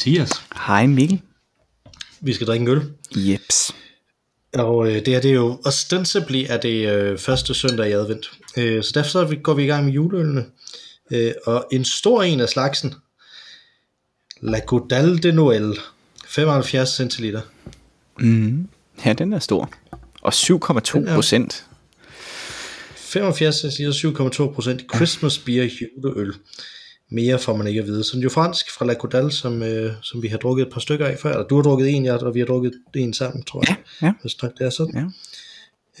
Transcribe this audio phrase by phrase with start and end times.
[0.00, 0.30] Hej Mathias.
[0.66, 1.20] Hej Mikkel.
[2.20, 2.82] Vi skal drikke en øl.
[3.16, 3.74] Jeps.
[4.54, 8.30] Og øh, det er det jo ostensibly er det øh, første søndag i advent.
[8.56, 10.44] Øh, så derfor så går vi i gang med juleølene.
[11.10, 12.94] Øh, og en stor en af slagsen.
[14.40, 15.80] La Godal de Noël.
[16.26, 17.40] 75 centiliter.
[18.18, 18.68] Mm.
[19.04, 19.72] Ja, den er stor.
[20.22, 21.66] Og 7,2 procent.
[22.96, 23.92] 75 centiliter,
[24.46, 24.82] 7,2 procent.
[24.94, 26.34] Christmas beer juleøl.
[27.12, 28.04] Mere får man ikke at vide.
[28.04, 30.72] Så den er jo fransk fra La Godal, som, øh, som vi har drukket et
[30.72, 31.30] par stykker af før.
[31.32, 33.76] Eller du har drukket en, ja, og vi har drukket en sammen, tror jeg.
[34.02, 34.12] Ja, ja.
[34.22, 34.94] Hvis nok det er sådan.
[34.94, 35.04] Ja.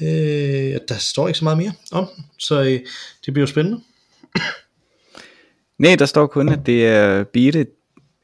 [0.06, 2.06] Øh, der står ikke så meget mere om
[2.38, 2.66] så øh,
[3.26, 3.80] det bliver jo spændende.
[5.78, 7.66] Nej, der står kun, at det er Birte.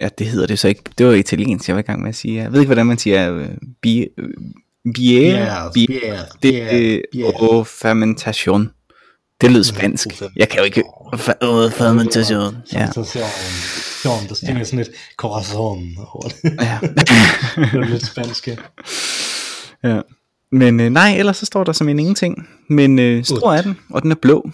[0.01, 0.83] Ja, det hedder det så ikke.
[0.99, 2.43] Det var italiensk, jeg var i gang med at sige.
[2.43, 3.47] Jeg ved ikke, hvordan man siger.
[3.83, 4.09] Bi-
[4.95, 4.95] Biere.
[4.95, 6.25] Biere, Biere.
[6.41, 8.71] biere, Det er fermentation.
[9.41, 10.09] Det lød spansk.
[10.37, 10.85] Jeg kan jo ikke...
[11.77, 12.57] Fermentation.
[12.73, 12.89] Ja.
[12.95, 14.29] Sensation.
[14.29, 16.37] Der stinger sådan et corazon over det.
[16.45, 16.79] ja.
[17.73, 18.49] det er lidt spansk.
[18.49, 18.57] ja.
[19.85, 20.01] ja.
[20.53, 22.49] Men øh, nej, ellers så står der som en ingenting.
[22.69, 24.51] Men øh, stor er den, og den er blå.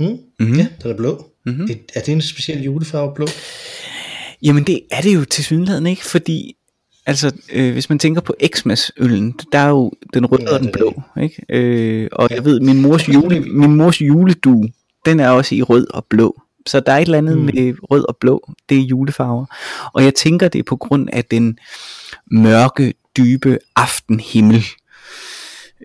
[0.00, 0.06] Mm.
[0.06, 0.18] Mhm.
[0.40, 0.58] Mm-hmm.
[0.58, 1.30] Ja, den er blå.
[1.46, 1.68] Mm-hmm.
[1.94, 3.26] Er det en speciel julefarve blå?
[4.42, 6.54] Jamen det er det jo til synligheden ikke, fordi
[7.08, 10.72] altså øh, hvis man tænker på Xmas-øllen, der er jo den røde Ja, og den
[10.72, 11.44] blå, ikke?
[11.48, 14.68] Øh, og jeg ved, min mors, jule, min mors juledue,
[15.06, 16.42] den er også i rød og blå.
[16.66, 17.44] Så der er et eller andet mm.
[17.44, 19.46] med rød og blå, det er julefarver.
[19.94, 21.58] Og jeg tænker, det er på grund af den
[22.30, 24.64] mørke, dybe aftenhimmel,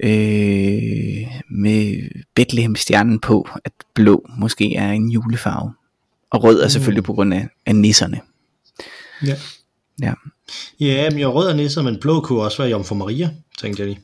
[0.03, 0.11] øh,
[1.49, 5.73] med Bethlehem-stjernen på, at blå måske er en julefarve.
[6.29, 8.19] Og rød er selvfølgelig på grund af, af nisserne.
[9.25, 9.35] Ja.
[10.01, 10.13] Ja.
[10.79, 13.81] Ja, men jeg er rød og nisser, men blå kunne også være Jomfru Maria, tænkte
[13.81, 14.01] jeg lige.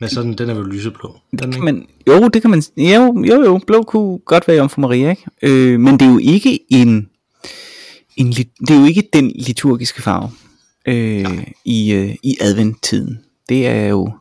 [0.00, 1.16] Men sådan, den er vel lyseblå.
[1.38, 4.80] Den, kan man, jo, det kan man, jo, jo, jo, blå kunne godt være Jomfru
[4.80, 5.24] Maria, ikke?
[5.42, 7.08] Øh, men det er jo ikke en,
[8.16, 10.30] en, det er jo ikke den liturgiske farve
[10.88, 13.18] øh, i, øh, i adventtiden.
[13.48, 14.12] Det er jo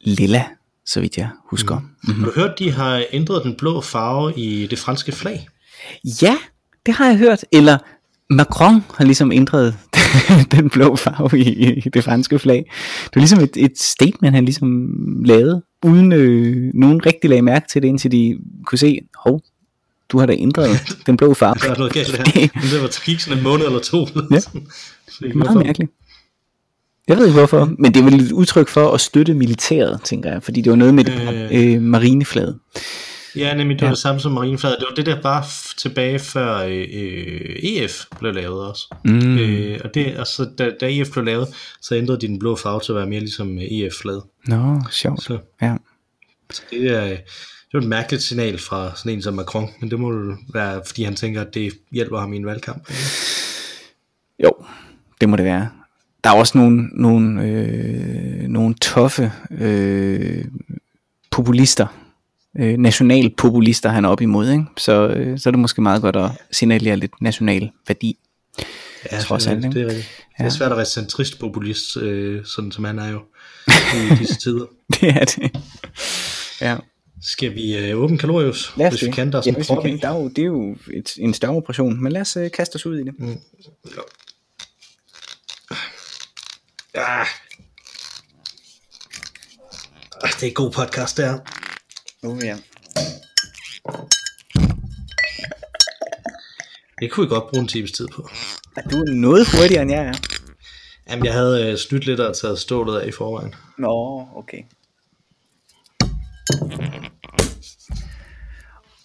[0.00, 0.44] lilla,
[0.86, 1.78] så vidt jeg husker.
[2.04, 2.14] Mm.
[2.14, 5.48] Har du hørt, de har ændret den blå farve i det franske flag?
[6.22, 6.36] Ja,
[6.86, 7.44] det har jeg hørt.
[7.52, 7.78] Eller
[8.30, 9.76] Macron har ligesom ændret
[10.52, 12.56] den blå farve i, i det franske flag.
[13.04, 14.92] Det var ligesom et, et statement, han ligesom
[15.24, 19.42] lavede, uden øh, nogen rigtig lagde mærke til det, indtil de kunne se, hov,
[20.08, 20.68] du har da ændret
[21.06, 21.54] den blå farve.
[21.62, 22.48] Der er noget galt her.
[22.54, 24.06] Men det var der gik sådan en måned eller to.
[24.30, 24.38] Ja.
[25.16, 25.90] Fordi, Meget mærkeligt.
[27.08, 30.32] Jeg ved ikke hvorfor, men det er vel et udtryk for at støtte militæret, tænker
[30.32, 31.74] jeg, fordi det var noget med det Øh.
[31.74, 32.58] øh, marineflaget.
[33.36, 33.90] Ja, nemlig det var Ja.
[33.90, 34.76] det samme som marineflaget.
[34.80, 35.46] Det var det, der var
[35.76, 38.94] tilbage før øh, øh, EF blev lavet også.
[39.04, 39.38] Mm.
[39.38, 41.48] Øh, og det, altså, da, da EF blev lavet,
[41.80, 44.22] så ændrede de den blå farve til at være mere ligesom øh, EF-flaget.
[44.46, 45.22] Nå, sjovt.
[45.22, 45.76] Så Ja.
[46.52, 47.18] så det er, det er
[47.74, 51.02] jo et mærkeligt signal fra sådan en som Macron, men det må jo være, fordi
[51.04, 52.90] han tænker, at det hjælper ham i en valgkamp.
[52.90, 53.00] ikke?
[54.44, 54.52] Jo,
[55.20, 55.68] det må det være.
[56.24, 60.44] Der er også nogle, nogle, øh, nogle toffe øh,
[61.30, 61.86] populister,
[62.58, 64.64] øh, nationalpopulister, han er op imod, ikke?
[64.76, 68.18] Så, øh, så er det måske meget godt at signalere lidt national værdi.
[69.12, 69.88] Ja, Trods det, er alt, det er.
[69.88, 70.04] Det
[70.38, 70.50] er Ja.
[70.50, 73.20] svært at være centrist populist, øh, sådan som han er jo
[73.94, 74.66] i disse tider.
[75.00, 75.60] Det er det.
[76.60, 76.76] Ja.
[77.22, 79.74] Skal vi øh, åbne kalorius, Lad os hvis vi kan, der er ja, hvis vi
[79.82, 79.98] kan.
[80.00, 82.76] Der er jo, det er jo et, en større operation, men lad os øh, kaste
[82.76, 83.14] os ud i det.
[83.18, 83.36] Mm.
[86.94, 87.26] Ah.
[90.22, 91.38] Ah, Det er en god podcast, der.
[92.22, 92.56] Oh, ja.
[97.00, 98.28] Det kunne vi godt bruge en times tid på.
[98.90, 100.12] Du er noget hurtigere, end jeg er.
[101.10, 103.54] Jamen, jeg havde øh, snydt lidt og taget stålet af i forvejen.
[103.78, 104.62] Nå, okay.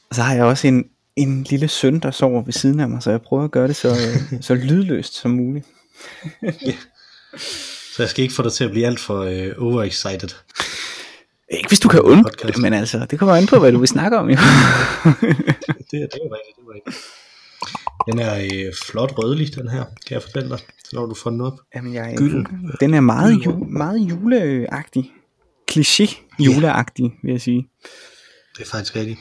[0.09, 0.85] Og så har jeg også en,
[1.15, 3.75] en lille søn, der sover ved siden af mig, så jeg prøver at gøre det
[3.75, 5.65] så, øh, så lydløst som muligt.
[7.95, 10.29] Så jeg skal ikke få dig til at blive alt for øh, overexcited.
[11.51, 13.87] Ikke hvis du kan undgå det, men altså, det kommer an på, hvad du vil
[13.87, 14.35] snakke om, jo.
[15.91, 17.05] Det, det er jo rigtigt, det er rigtigt.
[18.07, 18.35] Den er
[18.67, 20.59] øh, flot rødlig, den her, kan jeg fortælle dig,
[20.93, 21.59] når du får den op.
[21.75, 22.47] Jamen, jeg, Gylden.
[22.79, 25.11] den er meget, ju, meget juleagtig.
[25.71, 27.67] Kliché juleagtig, vil jeg sige.
[28.57, 29.19] Det er faktisk rigtigt.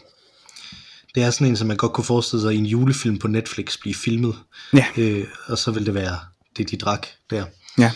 [1.14, 3.78] Det er sådan en, som man godt kunne forestille sig i en julefilm på Netflix
[3.80, 4.34] blive filmet.
[4.72, 4.86] Ja.
[4.96, 6.18] Øh, og så vil det være
[6.56, 7.44] det, de drak der.
[7.78, 7.90] Ja.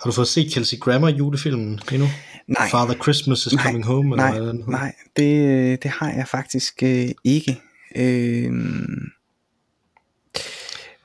[0.00, 2.08] Har du fået set Kelsey Grammer julefilmen endnu?
[2.46, 2.68] Nej.
[2.70, 4.16] Father Christmas is coming home?
[4.16, 4.70] nej, eller hvad den hedder?
[4.78, 7.60] nej, det, det har jeg faktisk øh, ikke.
[7.96, 8.52] Øh,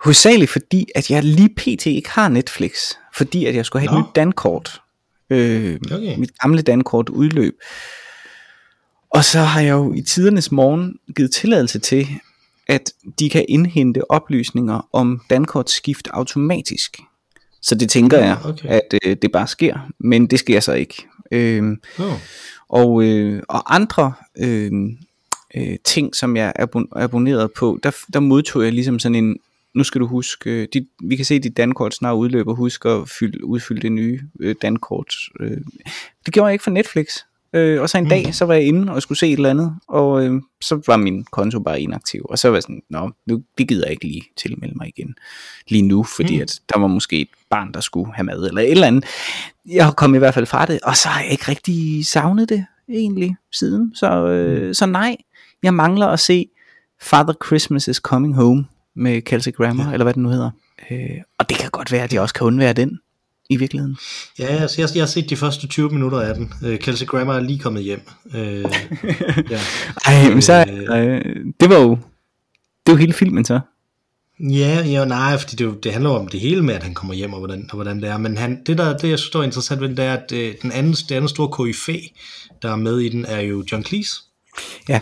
[0.03, 1.85] hovedsageligt fordi, at jeg lige pt.
[1.85, 2.71] ikke har Netflix,
[3.15, 3.99] fordi at jeg skulle have Nå.
[3.99, 4.81] et nyt dankort.
[5.29, 6.17] Øh, Okay.
[6.17, 7.53] Mit gamle dankort udløb.
[9.09, 12.07] Og så har jeg jo i tidernes morgen givet tilladelse til,
[12.67, 16.97] at de kan indhente oplysninger om dankortskift automatisk.
[17.61, 18.67] Så det tænker jeg, okay.
[18.69, 21.07] at øh, det bare sker, men det sker så ikke.
[21.31, 22.05] Øh, Oh.
[22.69, 24.71] og, øh, og andre øh,
[25.57, 29.37] øh, ting, som jeg er abon- abonneret på, der, der modtog jeg ligesom sådan en,
[29.75, 32.85] nu skal du huske, øh, dit, vi kan se, at dit dankort snart udløber, husk
[32.85, 35.13] at fylde, udfylde det nye øh, dankort.
[35.39, 35.57] Øh.
[36.25, 37.05] Det gjorde jeg ikke for Netflix.
[37.53, 38.09] Øh, og så en Mm.
[38.09, 40.97] dag, så var jeg inde og skulle se et eller andet, og øh, så var
[40.97, 42.25] min konto bare inaktiv.
[42.29, 45.15] Og så var jeg sådan, nå, nu, det gider jeg ikke lige tilmelde mig igen
[45.67, 46.41] lige nu, fordi Mm.
[46.41, 49.05] at der var måske et barn, der skulle have mad, eller et eller andet.
[49.65, 52.49] Jeg har kommet i hvert fald fra det, og så har jeg ikke rigtig savnet
[52.49, 53.95] det egentlig siden.
[53.95, 55.15] Så, øh, så nej,
[55.63, 56.45] jeg mangler at se
[57.01, 58.65] Father Christmas is Coming Home
[58.95, 59.93] med Kelsey Grammer, ja.
[59.93, 60.51] eller hvad den nu hedder.
[60.91, 61.09] Øh,
[61.39, 62.99] og det kan godt være, at jeg også kan undvære den
[63.49, 63.97] i virkeligheden.
[64.39, 66.53] Ja, altså, jeg, jeg har set de første 20 minutter af den.
[66.65, 68.01] Øh, Kelsey Grammer er lige kommet hjem.
[68.35, 68.65] Øh,
[69.51, 69.59] ja.
[70.05, 70.65] Ej, men så,
[70.95, 71.97] øh, det var jo,
[72.85, 73.59] det var hele filmen så.
[74.39, 76.83] Ja, ja, nej, fordi det, er jo- det handler jo om det hele med, at
[76.83, 78.17] han kommer hjem, og hvordan, og hvordan det er.
[78.17, 80.53] Men han, det, der, det, jeg synes, der er interessant ved det er, at øh,
[80.61, 81.89] den anden, det andet store KIF,
[82.61, 84.15] der er med i den, er jo John Cleese.
[84.89, 84.99] Ja.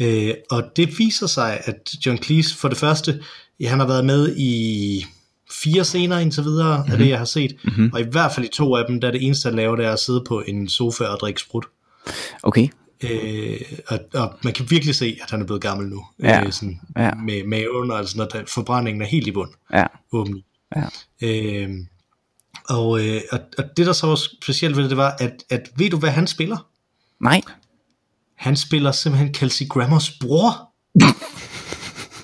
[0.00, 3.22] Øh, og det viser sig, at John Cleese, for det første,
[3.60, 5.06] ja, han har været med i
[5.62, 6.92] fire scener indtil videre, mm-hmm.
[6.92, 7.56] af det, jeg har set.
[7.64, 7.90] Mm-hmm.
[7.92, 9.86] Og i hvert fald i to af dem, der er det eneste, han laver, det
[9.86, 11.66] er at sidde på en sofa og drikke sprut.
[12.42, 12.68] Okay.
[13.04, 16.04] Øh, og, og man kan virkelig se, at han er blevet gammel nu.
[16.22, 16.44] Ja.
[16.44, 17.10] Øh, sådan, Ja.
[17.14, 19.50] Med maven og altså, når der, forbrændingen er helt i bund.
[19.72, 19.86] Ja.
[20.12, 20.42] Åben.
[20.76, 20.84] Ja.
[21.22, 21.70] Øh,
[22.68, 25.70] og, øh, og, og det der så var specielt ved det, det var, at, at
[25.76, 26.66] ved du, hvad han spiller?
[27.20, 27.40] Nej.
[28.36, 30.70] Han spiller simpelthen Kelsey Grammers bror.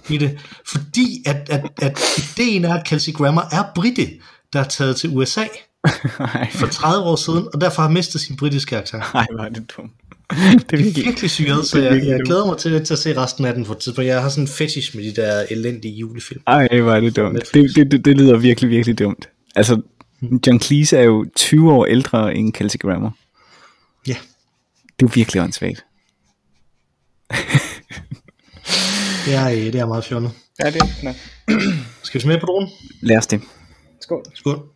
[0.08, 0.38] i det.
[0.67, 4.11] Fordi at, at, at ideen er, at Kelsey Grammer er britte,
[4.53, 5.44] der er taget til USA
[6.19, 9.03] Nej, for 30 år siden, og derfor har mistet sin britiske accent.
[9.14, 9.93] nej, hvor er det dumt.
[10.31, 11.05] det er virkelig.
[11.05, 13.73] virkelig syret, så jeg, jeg glæder mig til, til at se resten af den for
[13.73, 14.08] et tidspunkt.
[14.08, 16.41] Jeg har sådan en fetish med de der elendige julefilm.
[16.47, 17.55] Ej, hvor er det dumt.
[17.55, 19.29] Det, det, det, det lyder virkelig, virkelig dumt.
[19.56, 19.81] Altså,
[20.47, 23.11] John Cleese er jo 20 år ældre end Kelsey Grammer.
[24.06, 24.17] Ja.
[25.00, 25.85] Det er virkelig åndssvagt.
[29.26, 30.32] Ja, øh, det er meget fjollet.
[30.58, 31.14] Ja, det er.
[32.02, 32.70] Skal vi smage på dronen?
[33.02, 33.43] Lad os det.
[34.00, 34.25] Skål.
[34.34, 34.69] Skål.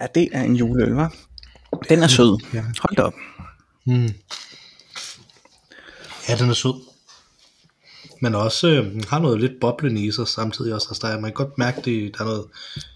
[0.00, 1.26] Ja, det er en juleøl, hva'?
[1.88, 2.44] Den er sød.
[2.54, 2.62] Ja.
[2.62, 3.14] Hold da op.
[3.86, 4.08] Mm.
[6.28, 6.74] Ja, den er sød.
[8.22, 10.88] Men også øh, har noget lidt boblende i sig samtidig også.
[10.90, 12.46] Altså, der er, man kan godt mærke, det, der er noget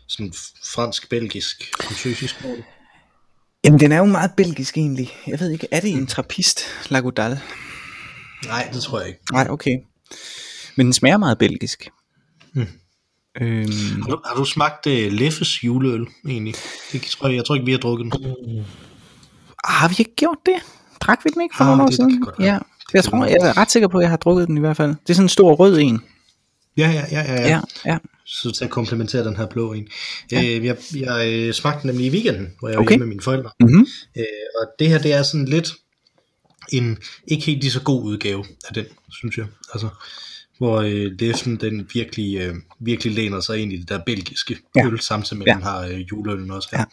[0.07, 0.33] sådan
[0.75, 2.65] fransk-belgisk, fransysisk over det.
[3.65, 5.11] Jamen, den er jo meget belgisk egentlig.
[5.27, 7.41] Jeg ved ikke, er det en trappist, Lagudal?
[8.47, 9.21] Nej, det tror jeg ikke.
[9.33, 9.77] Nej, okay.
[10.77, 11.89] Men den smager meget belgisk.
[12.55, 12.67] Mm.
[13.41, 16.55] Øhm, Har du, har du smagt uh, Leffes juleøl, egentlig?
[16.93, 18.65] Det tror jeg, jeg tror ikke, vi har drukket den.
[19.65, 20.55] har vi ikke gjort det?
[21.01, 22.27] Drak vi den ikke for Ah, nogle år det siden?
[22.39, 22.53] være.
[22.53, 22.59] Ja,
[22.95, 24.91] jeg tror, jeg er ret sikker på, at jeg har drukket den i hvert fald.
[24.91, 26.03] Det er sådan en stor rød en.
[26.77, 27.49] Ja, ja, ja, ja.
[27.49, 27.61] ja.
[27.87, 27.99] Ja.
[28.25, 29.89] Så til at komplementere den her blå en.
[30.33, 30.43] Ja.
[30.45, 32.91] Øh, jeg jeg øh, smagte den nemlig i weekenden, hvor jeg var Okay.
[32.93, 33.51] hjemme med mine forældre.
[33.61, 33.87] Mm-hmm.
[34.17, 34.25] Øh,
[34.61, 35.73] og det her, det er sådan lidt
[36.73, 36.99] en
[37.29, 39.47] ikke helt lige så god udgave af den, synes jeg.
[39.75, 39.89] Altså,
[40.59, 44.87] hvor øh, Leffen, den virkelig, øh, virkelig læner sig ind i det der belgiske Ja.
[44.87, 45.55] øl, samtidig med, Ja.
[45.55, 46.79] den har øh, juleøllen også her.
[46.79, 46.85] Ja.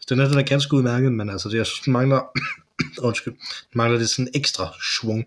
[0.00, 2.20] Så den er, den er ganske udmærket, men altså, det, jeg synes, den mangler,
[3.08, 5.24] undskyld, den mangler det sådan ekstra schwung,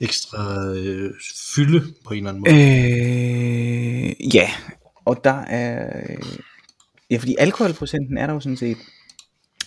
[0.00, 1.10] ekstra øh,
[1.54, 2.54] fylde på en eller anden måde.
[2.54, 4.50] Øh, ja,
[5.04, 6.00] og der er...
[7.10, 8.76] Ja, fordi alkoholprocenten er der jo sådan set...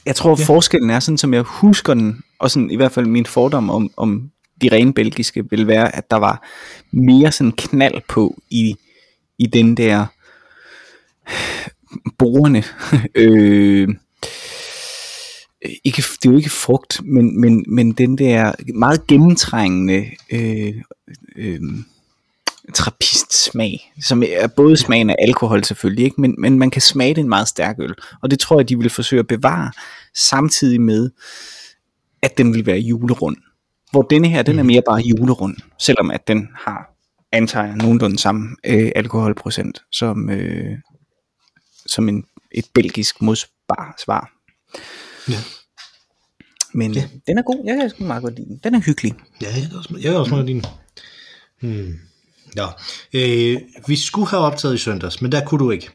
[0.05, 0.45] Jeg tror, ja.
[0.45, 3.91] forskellen er sådan, som jeg husker den, og sådan i hvert fald min fordom om,
[3.97, 6.47] om de rene belgiske, vil være, at der var
[6.91, 8.75] mere sådan knald på i,
[9.39, 10.05] i den der
[12.17, 12.63] borerne.
[13.15, 13.89] øh,
[15.83, 20.73] ikke, det er jo ikke frugt, men, men, men den der meget gennemtrængende øh,
[21.35, 21.59] øh,
[22.73, 26.21] trappist-smag, som er både smagen af alkohol selvfølgelig, ikke?
[26.21, 28.89] Men, men man kan smage den meget stærk øl, og det tror jeg, de vil
[28.89, 29.71] forsøge at bevare,
[30.15, 31.09] samtidig med,
[32.21, 33.37] at den vil være julerund.
[33.91, 36.95] Hvor denne her, den er mere bare julerund, selvom at den har,
[37.31, 40.77] antager jeg, nogenlunde samme øh, alkoholprocent, som, øh,
[41.85, 44.31] som en, et belgisk modsvar svar.
[45.29, 45.37] Ja.
[46.73, 47.07] Men ja.
[47.27, 48.59] den er god, jeg kan sgu meget godt lide den.
[48.63, 49.13] Den er hyggelig.
[49.41, 50.63] Ja, jeg kan også, jeg også smage din.
[51.61, 51.99] Hmm.
[52.55, 52.67] Ja.
[53.13, 55.89] Øh, vi skulle have optaget i søndags, men der kunne du ikke.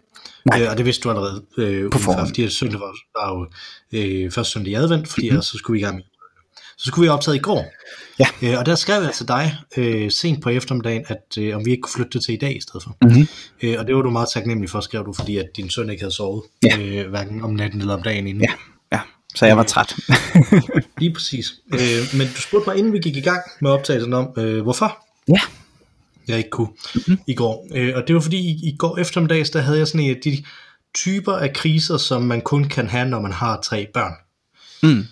[0.44, 0.62] Nej.
[0.62, 2.28] Øh, og det vidste du allerede øh, På forhånd.
[2.28, 3.46] fordi søndag var, var jo
[3.98, 5.26] øh, første søndag i advent, fordi Mhm.
[5.26, 5.34] mm-hmm.
[5.36, 6.04] ellers så skulle vi i gang med.
[6.78, 7.64] Så skulle vi have optaget i går.
[8.18, 8.26] Ja.
[8.42, 11.70] Øh, og der skrev jeg til dig øh, sent på eftermiddagen, at øh, om vi
[11.70, 12.96] ikke kunne flytte det til i dag i stedet for.
[13.02, 13.26] Mm-hmm.
[13.62, 16.02] Øh, og det var du meget taknemmelig for, skrev du, fordi at din søn ikke
[16.02, 16.78] havde sovet, Ja.
[16.78, 18.42] øh, hverken om natten eller om dagen inden.
[18.42, 18.52] Ja.
[19.34, 19.96] Så jeg var træt.
[21.00, 21.52] Lige præcis.
[21.74, 25.06] Øh, men du spurgte mig, inden vi gik i gang med optagelsen om, øh, hvorfor
[25.28, 25.40] ja,
[26.28, 27.18] jeg ikke kunne mm-hmm.
[27.26, 27.68] i går.
[27.74, 30.20] Øh, og det var fordi, i, i går eftermiddags, der havde jeg sådan en af
[30.24, 30.44] de
[30.94, 34.12] typer af kriser, som man kun kan have, når man har tre børn.
[34.82, 35.04] mm.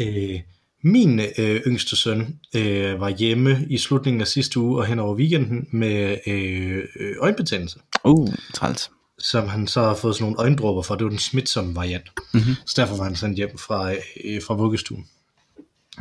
[0.00, 0.40] Øh,
[0.86, 5.14] min øh, yngste søn øh, var hjemme i slutningen af sidste uge og hen over
[5.14, 8.90] weekenden med øh, øh, øjenbetændelse, uh, træls.
[9.18, 10.94] Som han så har fået sådan nogle øjendråber for.
[10.94, 12.10] Det var den smitsomme variant.
[12.34, 12.54] Mm-hmm.
[12.66, 13.92] Så derfor var han sendt hjem fra,
[14.24, 15.06] øh, fra vuggestuen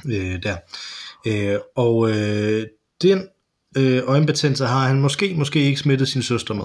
[0.06, 0.58] øh, der.
[1.28, 2.68] Øh, og øh,
[3.02, 3.28] den
[3.78, 6.64] øh, øjenbetændelse har han måske, måske ikke smittet sin søster med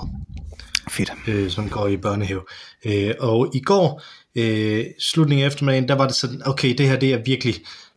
[0.91, 1.13] Fedt.
[1.29, 2.41] øh, som går i børnehave.
[2.85, 4.03] Øh, og i går,
[4.35, 7.55] øh, slutningen af eftermiddagen, der var det sådan, okay, det her det er virkelig,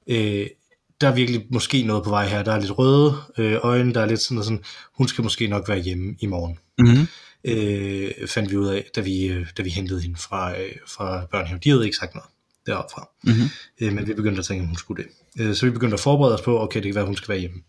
[0.08, 0.48] øh,
[1.01, 2.43] der er virkelig måske noget på vej her.
[2.43, 4.63] Der er lidt røde øh, øjne, der er lidt sådan, sådan,
[4.98, 6.60] hun skal måske nok være hjemme i morgen.
[6.79, 7.08] Mm-hmm.
[7.43, 11.25] Øh, fandt vi ud af, da vi, øh, da vi hentede hende fra, øh, fra
[11.25, 11.60] børnehave.
[11.63, 12.29] De havde ikke sagt noget
[12.65, 13.10] deroppe fra.
[13.24, 13.50] Mm-hmm.
[13.81, 15.12] Øh, men vi begyndte at tænke, at hun skulle det.
[15.39, 17.29] Øh, så vi begyndte at forberede os på, okay, det kan være, at hun skal
[17.29, 17.62] være hjemme.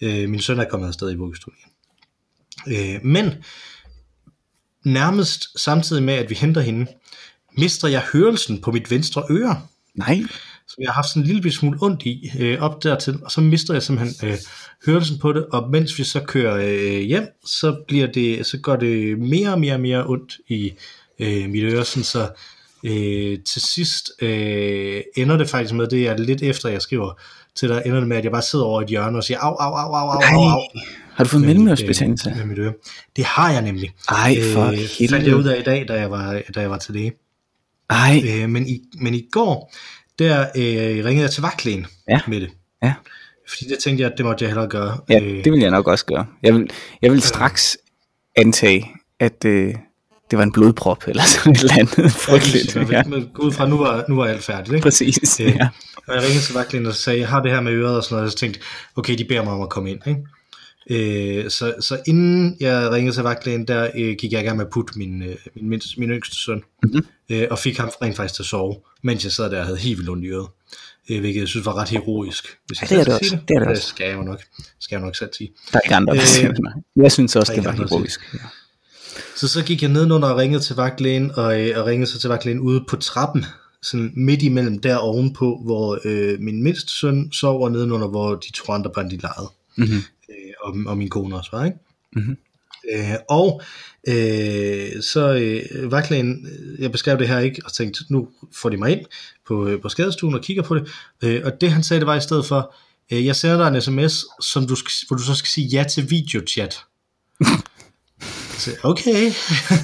[0.00, 1.56] Øh, min søn er kommet afsted i vuggestuen.
[2.68, 3.32] Øh, men
[4.84, 6.86] nærmest samtidig med, at vi henter hende,
[7.52, 9.62] mister jeg hørelsen på mit venstre øre,
[9.94, 10.22] Nej.
[10.68, 13.40] Som jeg har haft sådan en lille smule ondt i øh, op dertil, og så
[13.40, 14.36] mister jeg simpelthen øh,
[14.86, 18.76] hørelsen på det, og mens vi så kører øh, hjem, så bliver det, så går
[18.76, 20.72] det mere og mere og mere ondt i
[21.18, 22.28] øh, mit øre, sådan så
[22.84, 27.20] øh, til sidst øh, ender det faktisk med, det er lidt efter jeg skriver
[27.56, 29.38] til dig, ender det med, at jeg bare sidder over i et hjørne og siger,
[29.38, 30.60] au, au, au, au, au, au, au
[31.14, 32.30] Har du fået mellemørsbetændelse?
[32.30, 32.72] øh, med mit øre.
[33.16, 33.90] Det har jeg nemlig.
[34.08, 34.78] Ej, for øh,
[35.10, 35.56] fandt jeg ud helvede.
[35.56, 37.12] af i dag, da jeg var, da jeg var til læge.
[37.90, 39.72] Ej, Øh, men, i, men i går,
[40.18, 42.20] der øh, ringede jeg til vagtlægen Ja.
[42.28, 42.50] med det.
[42.82, 42.94] ja.
[43.48, 44.98] Fordi det tænkte jeg, at det måtte jeg hellere gøre.
[45.08, 46.26] Ja, Øh, det vil jeg nok også gøre.
[46.42, 46.70] Jeg vil,
[47.02, 47.78] jeg vil straks
[48.36, 49.74] antage, at øh,
[50.30, 52.76] det var en blodprop eller sådan et eller andet frygteligt.
[52.76, 54.74] Ja, Ja, men ud fra, nu var, nu var alt færdigt.
[54.74, 54.82] Ikke?
[54.82, 55.40] præcis.
[55.40, 55.68] Øh, Ja.
[56.08, 58.14] Og jeg ringede til vagtlægen og sagde, jeg har det her med øret og sådan
[58.14, 58.60] noget, og så tænkte,
[58.96, 60.00] okay, de beder mig om at komme ind.
[60.06, 60.20] Ikke?
[60.90, 64.64] Øh, så, så inden jeg ringede til vagtlægen, der øh, gik jeg i gang med
[64.66, 67.06] at putte min, øh, min, mindste, min yngste søn, Mhm.
[67.30, 69.78] øh, og fik ham rent faktisk til at sove, mens jeg sad der og havde
[69.78, 70.48] helt vildt ondt i øret.
[71.10, 72.56] Øh, hvilket jeg synes var ret heroisk.
[72.66, 73.28] Hvis Ja, jeg det er det skal også.
[73.28, 73.88] sige Det er det det også.
[73.88, 74.40] skal jeg jo nok,
[74.80, 75.50] skal jeg nok selv sige.
[75.72, 77.02] Der er ikke andre, Øh, det.
[77.02, 78.20] Jeg synes også, det var heroisk.
[78.34, 78.38] Ja.
[79.36, 82.28] Så så gik jeg nedenunder og ringede til vagtlægen, og, øh, og ringede så til
[82.28, 83.44] vagtlægen ude på trappen,
[83.82, 88.72] sådan midt imellem der ovenpå, hvor øh, min mindste søn sover nedenunder, hvor de to
[88.72, 90.02] andre børn de legede, Mm-hmm.
[90.68, 91.78] Og, og min kone også var, ikke?
[92.12, 92.36] Mhm.
[92.92, 93.62] Øh, og
[94.08, 96.48] øh, så øh, vagtlægen,
[96.78, 99.06] jeg beskrev det her ikke, og tænkte, nu får de mig ind
[99.46, 100.88] på, øh, på skadestuen og kigger på det,
[101.22, 102.74] øh, og det han sagde, det var i stedet for,
[103.12, 105.84] øh, jeg sender dig en sms, som du skal, hvor du så skal sige ja
[105.84, 106.80] til videochat.
[108.58, 109.32] Så, okay.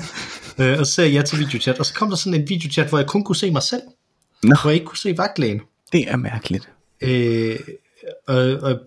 [0.60, 2.88] øh, og så sagde jeg ja til videochat, og så kom der sådan en videochat,
[2.88, 3.82] hvor jeg kun kunne se mig selv,
[4.42, 5.60] Nå, hvor jeg ikke kunne se vagtlægen.
[5.92, 6.68] det er mærkeligt.
[7.00, 7.58] Øh,
[8.26, 8.80] og, og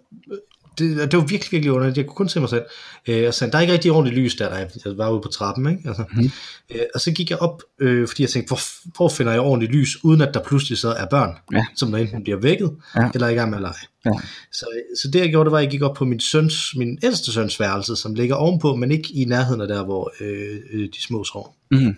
[0.80, 1.98] det, det var virkelig, virkelig underligt.
[1.98, 2.64] Jeg kunne kun se mig selv.
[3.08, 4.68] Øh, og så der er ikke rigtig ordentligt lys der, da jeg
[4.98, 5.70] var ude på trappen.
[5.78, 5.88] Ikke?
[5.88, 6.32] Altså, Mhm.
[6.76, 8.60] øh, og så gik jeg op, øh, fordi jeg tænkte, hvor,
[8.98, 11.66] hvor finder jeg ordentligt lys, uden at der pludselig så er børn, Ja.
[11.76, 13.10] som der enten bliver vækket, Ja.
[13.14, 13.74] eller er i gang med at lege.
[14.06, 14.12] Ja.
[14.52, 14.66] Så,
[15.02, 17.32] så det jeg gjorde, det var, at jeg gik op på min søns, min ældste
[17.32, 21.02] søns værelse, som ligger ovenpå, men ikke i nærheden af der, hvor øh, øh, de
[21.02, 21.48] små sover.
[21.72, 21.96] Mm.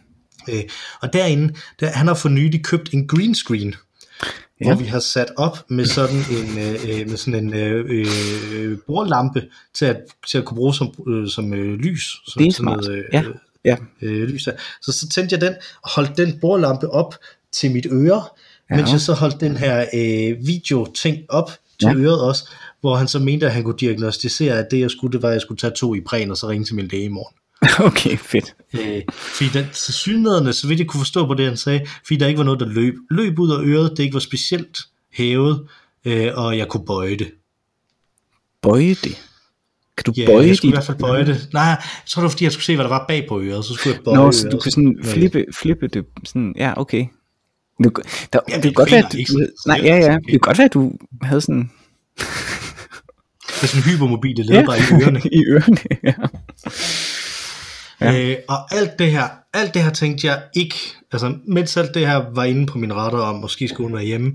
[0.50, 0.62] Øh,
[1.02, 3.76] og derinde, der, han har for nylig købt en green screen,
[4.62, 4.66] ja.
[4.66, 8.06] hvor vi har sat op med sådan en, øh, øh, med sådan en øh,
[8.54, 9.98] øh, bordlampe til at,
[10.28, 12.16] til at kunne bruge som, øh, som øh, lys.
[12.28, 12.84] Som Det er sådan smart.
[12.84, 13.24] Noget, øh, Ja.
[13.66, 13.78] Ja.
[14.02, 14.52] øh, lys der.
[14.82, 17.16] Så, så tændte jeg den og holdt den bordlampe op
[17.52, 18.24] til mit øre,
[18.72, 18.76] ja.
[18.76, 21.96] mens jeg så holdt den her øh, video-ting op til ja.
[21.96, 22.50] øret også,
[22.82, 25.34] hvor han så mente, at han kunne diagnostisere, at det jeg skulle, det var, at
[25.34, 27.36] jeg skulle tage to i præn og så ringe til min læge i morgen.
[27.80, 28.56] Okay, fedt.
[28.74, 32.18] Øh, fordi den til synligheden, så vidt jeg kunne forstå på det, han sagde, fordi
[32.18, 34.78] der ikke var noget, der løb, løb ud af øret, det ikke var specielt
[35.14, 35.68] hævet,
[36.06, 37.32] øh, og jeg kunne bøje det.
[38.62, 39.22] Bøje det.
[39.98, 41.50] Kan du Ja, bøje jeg skulle dit- i hvert fald bøje det.
[41.54, 43.66] Nej, jeg tror det var, fordi jeg skulle se, hvad der var bag på øret,
[43.66, 44.52] så skulle jeg bøje Nå, så øret.
[44.52, 47.06] du kan sådan med- flippe, flippe det sådan, ja, okay.
[47.84, 47.92] Du,
[48.34, 50.06] der, Ja, det det kan godt være, at du, ikke, så nej, det er ja,
[50.12, 51.72] ja, det kan godt være, at du havde sådan,
[53.62, 55.22] Med sådan en hypermobile ledbar i ørerne.
[55.40, 56.14] i ørerne, ja.
[58.02, 58.30] Ja.
[58.32, 60.76] Øh, og alt det her, alt det her tænkte jeg ikke,
[61.12, 64.06] altså mens alt det her var inde på min radar om, måske skulle hun være
[64.06, 64.28] hjemme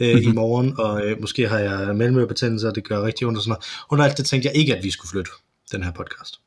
[0.00, 0.16] øh, Mhm.
[0.18, 0.32] mm-hmm.
[0.32, 3.50] i morgen, og øh, måske har jeg mellemørebetændelse, og det gør rigtig ondt og sådan
[3.50, 3.64] noget.
[3.90, 5.30] Under alt det tænkte jeg ikke, at vi skulle flytte
[5.72, 6.40] den her podcast.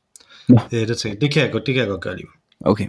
[0.48, 0.60] Nå.
[0.72, 2.32] Øh, det tænkte det kan jeg godt, det kan jeg godt gøre alligevel.
[2.60, 2.86] Okay.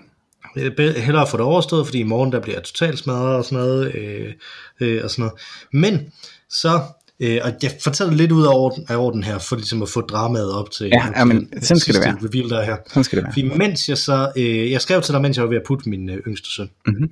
[0.57, 3.46] Er bedre- hellere få det overstået, fordi i morgen der bliver jeg totalt smadret og
[3.46, 3.96] sådan noget.
[3.96, 4.34] Øh,
[4.79, 5.39] øh, og sådan noget.
[5.74, 6.13] Men
[6.50, 6.81] så,
[7.19, 10.01] øh, og jeg fortæller lidt ud af orden, af orden her, for ligesom at få
[10.01, 12.17] dramaet op til Ja, ja, men til sådan skal det være.
[12.24, 12.77] reveal der er her.
[12.88, 13.33] Sådan skal det være.
[13.33, 15.89] Fordi mens jeg så, øh, jeg skrev til dig, mens jeg var ved at putte
[15.89, 16.69] min øh, yngste søn.
[16.88, 17.12] Mhm.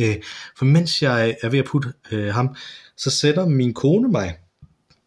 [0.00, 0.16] Øh,
[0.58, 2.56] for mens jeg er ved at putte øh, ham,
[2.96, 4.34] så sætter min kone mig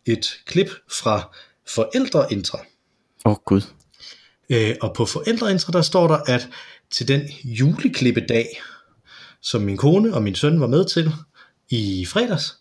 [0.05, 1.35] et klip fra
[1.75, 2.57] forældreintra.
[3.25, 3.61] Åh oh, gud.
[4.49, 6.49] Øh, og på forældreintra, der står der, at
[6.91, 8.61] til den juleklippedag,
[9.41, 11.11] som min kone og min søn var med til
[11.69, 12.57] i fredags,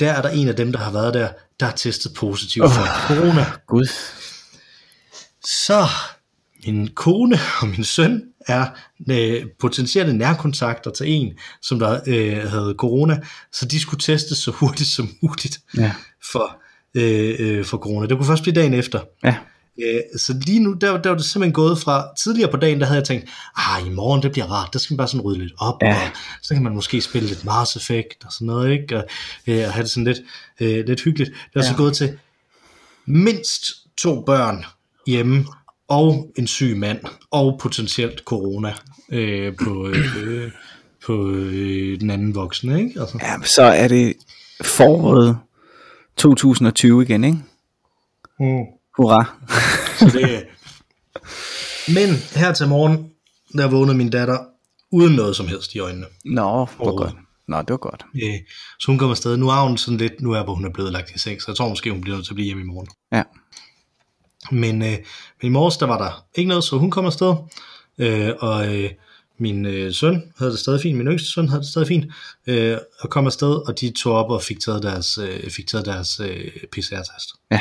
[0.00, 1.28] der er der en af dem, der har været der,
[1.60, 3.46] der har testet positiv for corona.
[3.66, 3.86] Gud.
[5.44, 5.86] Så
[6.66, 8.66] min kone og min søn er
[9.10, 13.20] øh, potentielle nærkontakter til en, som der øh, havde corona,
[13.52, 15.92] så de skulle testes så hurtigt som muligt Ja.
[16.32, 16.56] for,
[16.94, 18.06] øh, øh, for corona.
[18.06, 19.00] Det kunne først blive dagen efter.
[19.24, 19.36] Ja.
[19.84, 22.86] Øh, så lige nu, der, der var det simpelthen gået fra tidligere på dagen, der
[22.86, 25.38] havde jeg tænkt, ah, i morgen, det bliver rart, der skal man bare sådan rydde
[25.40, 25.94] lidt op, Ja.
[25.94, 26.10] og
[26.42, 28.96] så kan man måske spille lidt Mars Effect og sådan noget, ikke?
[28.96, 29.04] Og,
[29.46, 30.18] øh, og have det sådan lidt,
[30.60, 31.30] øh, lidt hyggeligt.
[31.30, 31.70] Det er ja.
[31.70, 32.18] så gået til
[33.06, 33.64] mindst
[33.98, 34.64] to børn
[35.06, 35.46] hjemme,
[35.88, 38.74] og en syg mand, og potentielt corona
[39.12, 40.50] øh, på, øh,
[41.06, 43.00] på øh, den anden voksne, ikke?
[43.00, 43.18] Altså.
[43.22, 44.14] ja, så er det
[44.64, 45.38] foråret
[46.16, 47.38] 2020 igen, ikke?
[48.40, 48.75] Mm.
[48.96, 49.36] Hurra.
[49.98, 50.44] Så det,
[51.94, 53.10] men her til morgen,
[53.52, 54.38] der vågnede min datter
[54.92, 56.06] uden noget som helst i øjnene.
[56.24, 56.98] Nå, hvor Overhovedet.
[57.14, 57.14] godt.
[57.48, 58.04] Nå, det var godt.
[58.24, 58.34] Øh,
[58.80, 59.36] Så hun kommer afsted.
[59.36, 61.50] Nu er hun sådan lidt, nu er hvor hun er blevet lagt i seng, så
[61.50, 62.88] jeg tror måske, hun bliver nødt til at blive hjemme i morgen.
[63.12, 63.22] Ja.
[64.50, 64.88] Men, øh,
[65.42, 67.34] men i morges, der var der ikke noget, så hun kom afsted.
[67.98, 68.90] Øh, og øh,
[69.38, 72.04] min øh, søn havde det stadig fint, min yngste søn havde det stadig fint,
[72.46, 75.86] øh, og kom afsted, og de tog op og fik taget deres, øh, fik taget
[75.86, 77.30] deres øh, PCR-test.
[77.50, 77.60] Ja.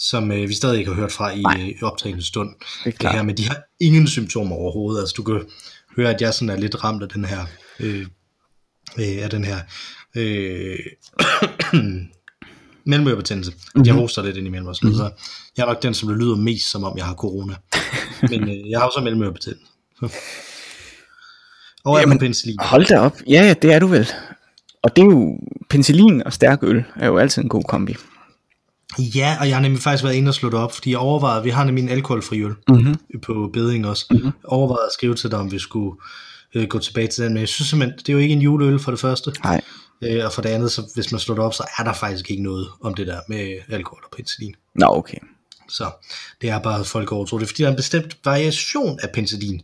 [0.00, 1.56] Som øh, vi stadig ikke har hørt fra i, Nej.
[1.60, 2.48] øh, i optagende stund.
[2.84, 5.00] Det er det her, men de har ingen symptomer overhovedet.
[5.00, 5.42] Altså du kan
[5.96, 7.46] høre, at jeg sådan er lidt ramt af den her,
[7.80, 8.06] øh,
[8.98, 9.58] øh, af den her
[10.16, 10.78] øh,
[12.90, 13.50] mellemørebetændelse.
[13.50, 13.86] Mm-hmm.
[13.86, 14.98] Jeg hoster lidt ind imellem og sådan mm-hmm.
[14.98, 17.54] så jeg er nok den, som det lyder mest som om, jeg har corona.
[18.30, 19.66] men øh, jeg har jo så mellemørebetændelse.
[21.84, 22.56] Og jeg er Jamen, penicillin.
[22.60, 23.16] Hold da op.
[23.26, 24.08] Ja, ja, det er du vel.
[24.82, 27.96] Og det er jo, penicillin og stærk øl er jo altid en god kombi.
[28.98, 31.44] Ja, og jeg har nemlig faktisk været inde og slå det op, fordi jeg overvejede,
[31.44, 32.96] vi har nemlig en alkoholfri øl Mhm.
[33.22, 34.06] på beding også.
[34.10, 34.30] Mm-hmm.
[34.44, 35.96] Overvejede at skrive til dig, om vi skulle
[36.54, 38.78] øh, gå tilbage til den, men jeg synes simpelthen, det er jo ikke en juleøl
[38.78, 39.32] for det første.
[39.44, 39.60] Nej.
[40.02, 42.30] Øh, og for det andet, så hvis man slår det op, så er der faktisk
[42.30, 44.54] ikke noget om det der med alkohol og penicillin.
[44.74, 45.18] Nå, okay.
[45.68, 45.90] Så
[46.40, 49.10] det er bare, at folk overtro det, er, fordi der er en bestemt variation af
[49.14, 49.62] penicillin,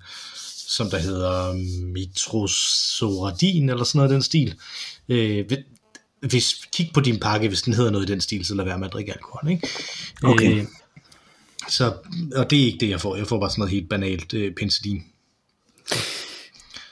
[0.68, 1.52] som der hedder
[1.94, 4.54] mitrosoradin, eller sådan noget i den stil.
[5.08, 5.44] Øh,
[6.30, 8.78] hvis- kig på din pakke, hvis den hedder noget i den stil, så lad være
[8.78, 9.50] med at drikke alkohol.
[9.50, 9.68] Ikke?
[10.24, 10.56] Okay.
[10.60, 10.64] Øh,
[11.68, 11.92] så,
[12.36, 13.16] og det er ikke det, jeg får.
[13.16, 15.02] Jeg får bare sådan noget helt banalt øh, penicillin.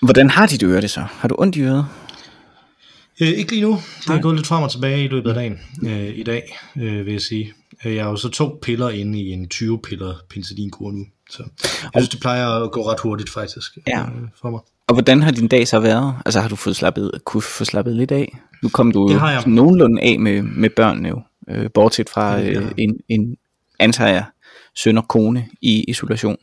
[0.02, 1.00] Hvordan har dit øre det så?
[1.10, 1.86] Har du ondt i øret?
[3.20, 3.80] Øh, ikke lige nu.
[4.06, 7.06] Det er gået lidt frem og tilbage i løbet af dagen øh, i dag, øh,
[7.06, 7.52] vil jeg sige.
[7.84, 11.04] Øh, Jeg har jo så to piller inde i en 20-piller penicillinkur nu.
[11.30, 11.42] Så
[11.82, 14.00] jeg synes, det plejer at gå ret hurtigt faktisk Ja.
[14.02, 14.06] øh,
[14.40, 14.60] for mig.
[14.88, 16.14] Og hvordan har din dag så været?
[16.26, 18.38] Altså har du fået slappet, kunne få slappet lidt af?
[18.64, 19.42] Nu kom du Det har jeg.
[19.46, 21.22] nogenlunde af med, med børnene jo.
[21.50, 23.36] Øh, bortset fra øh, en, en,
[23.78, 24.24] antager jeg,
[24.74, 26.36] søn og kone i isolation.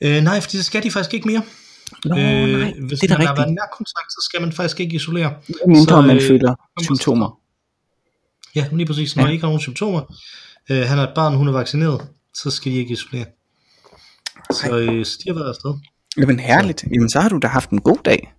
[0.00, 1.42] Øh, nej, fordi det skal de faktisk ikke mere.
[2.04, 2.22] Nå, øh,
[2.58, 5.34] nej, hvis det er man har været nærkontakt, så skal man faktisk ikke isolere.
[5.66, 7.38] Mindre Så, man øh, føler symptomer.
[8.54, 9.16] Ja, lige præcis.
[9.16, 9.30] Når Ja.
[9.30, 10.00] ikke har nogen symptomer.
[10.70, 13.24] Øh, han er et barn, hun er vaccineret, så skal de ikke isolere.
[14.52, 15.74] Så, øh, så de har været afsted.
[16.18, 16.84] Jamen herligt.
[16.94, 18.32] Jamen så har du da haft en god dag.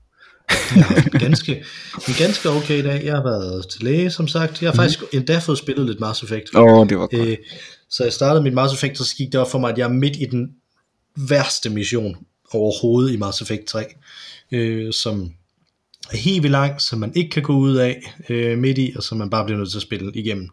[0.49, 1.63] Jeg har haft en ganske,
[2.07, 3.05] en ganske okay dag.
[3.05, 4.61] Jeg har været til læge, som sagt.
[4.61, 6.55] Jeg har faktisk endda fået spillet lidt Mass Effect.
[6.55, 7.27] Åh, oh, det var godt.
[7.27, 7.37] Øh,
[7.89, 9.85] så jeg startede mit Mass Effect, og så gik det op for mig, at jeg
[9.85, 10.49] er midt i den
[11.15, 12.17] værste mission
[12.51, 13.85] overhovedet i Mass Effect 3,
[14.51, 15.31] øh, som
[16.11, 19.03] er helt vildt lang, som man ikke kan gå ud af øh, midt i, og
[19.03, 20.49] som man bare bliver nødt til at spille igennem,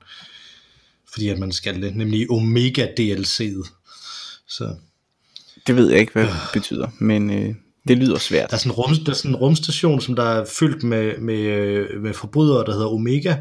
[1.13, 3.71] fordi at man skal det, nemlig Omega DLC'et.
[4.49, 4.75] Så
[5.67, 7.55] Det ved jeg ikke, hvad det betyder, men øh,
[7.89, 8.51] det lyder svært.
[8.51, 11.19] der er sådan en, rum, der er sådan en rumstation, som der er fyldt med,
[11.19, 13.37] med, øh, med forbrydere, der hedder Omega,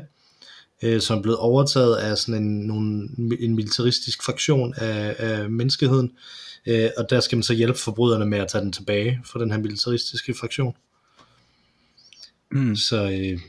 [0.84, 6.12] øh, som er blevet overtaget af sådan en, nogle, en militaristisk fraktion af, af menneskeheden,
[6.66, 9.52] øh, og der skal man så hjælpe forbryderne med at tage den tilbage fra den
[9.52, 10.76] her militaristiske fraktion.
[12.52, 12.76] Mm.
[12.76, 13.40] Så, øh,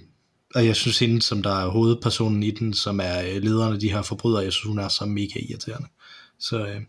[0.55, 3.81] og jeg synes hende, som der er hovedpersonen i den, som er øh, lederen af
[3.81, 5.89] de her forbrydere, jeg synes hun er så mega irriterende.
[6.39, 6.81] Så, øh,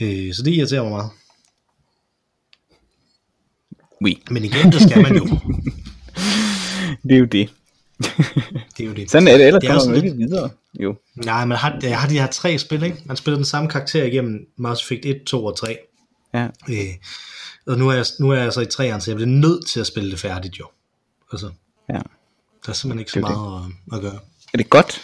[0.00, 1.10] øh, så det irriterer mig meget.
[4.02, 4.22] Oui.
[4.30, 5.24] Men igen, det skal man jo.
[7.02, 7.50] Det er jo det.
[8.76, 9.10] Det er jo det.
[9.10, 10.50] Sådan er det, ellers Det er kommer man ikke videre.
[10.80, 10.96] Jo.
[11.14, 13.02] Nej, man har, jeg har de her tre spil, ikke?
[13.04, 15.78] Man spiller den samme karakter igennem Mass Effect 1, 2 og 3.
[16.34, 16.44] Ja.
[16.44, 16.76] Øh,
[17.66, 19.80] og nu er, jeg, nu er jeg så i 3'eren, så jeg bliver nødt til
[19.80, 20.66] at spille det færdigt, jo.
[21.32, 21.50] Altså,
[21.88, 21.94] ja.
[21.94, 24.18] der er simpelthen ikke så Det meget at, at gøre.
[24.54, 25.02] Er det godt?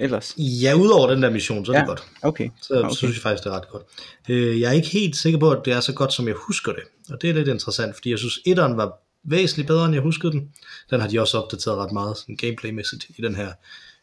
[0.00, 0.04] Ja.
[0.04, 0.34] ellers?
[0.38, 1.80] Ja, udover den der mission, så er Ja.
[1.80, 2.02] det godt.
[2.22, 2.48] Okay.
[2.62, 2.94] Så okay.
[2.96, 3.82] synes jeg faktisk, det er ret godt.
[4.28, 6.72] Øh, jeg er ikke helt sikker på, at det er så godt, som jeg husker
[6.72, 6.82] det.
[7.10, 8.92] Og det er lidt interessant, fordi jeg synes, etteren var
[9.24, 10.50] væsentligt bedre, end jeg huskede den.
[10.90, 13.52] Den har de også opdateret ret meget, sådan gameplaymæssigt, i den her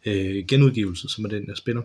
[0.05, 1.81] øh, genudgivelse, som er den, jeg spiller.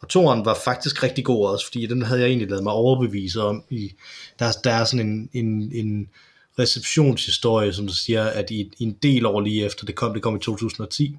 [0.00, 3.42] Og toeren var faktisk rigtig god også, fordi den havde jeg egentlig lavet mig overbevise
[3.42, 3.62] om.
[3.70, 3.92] I,
[4.38, 6.08] der, der er sådan en, en, en
[6.58, 10.22] receptionshistorie, som der siger, at i, i en del år lige efter det kom, det
[10.22, 11.16] kom i 2010,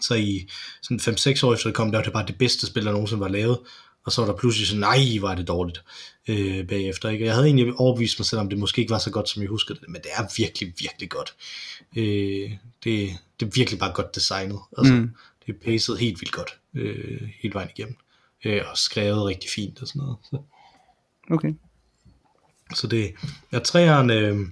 [0.00, 0.48] så i
[0.82, 3.20] sådan 5-6 år efter det kom, der var det bare det bedste spil, der nogensinde
[3.20, 3.58] var lavet.
[4.04, 5.82] Og så var der pludselig sådan, nej, var det dårligt
[6.28, 7.08] øh, bagefter.
[7.08, 7.24] Ikke?
[7.24, 9.48] Jeg havde egentlig overbevist mig selv om, det måske ikke var så godt, som jeg
[9.48, 11.34] husker det, men det er virkelig, virkelig godt.
[11.96, 12.50] Øh,
[12.84, 14.58] det, det er virkelig bare godt designet.
[14.78, 15.10] Altså, mm.
[15.46, 17.96] Det er pacet helt vildt godt, øh, hele vejen igennem.
[18.44, 20.16] Øh, og skrevet rigtig fint og sådan noget.
[20.30, 20.38] Så,
[21.30, 21.54] Okay.
[22.74, 23.14] så det,
[23.52, 24.46] ja, træeren, øh,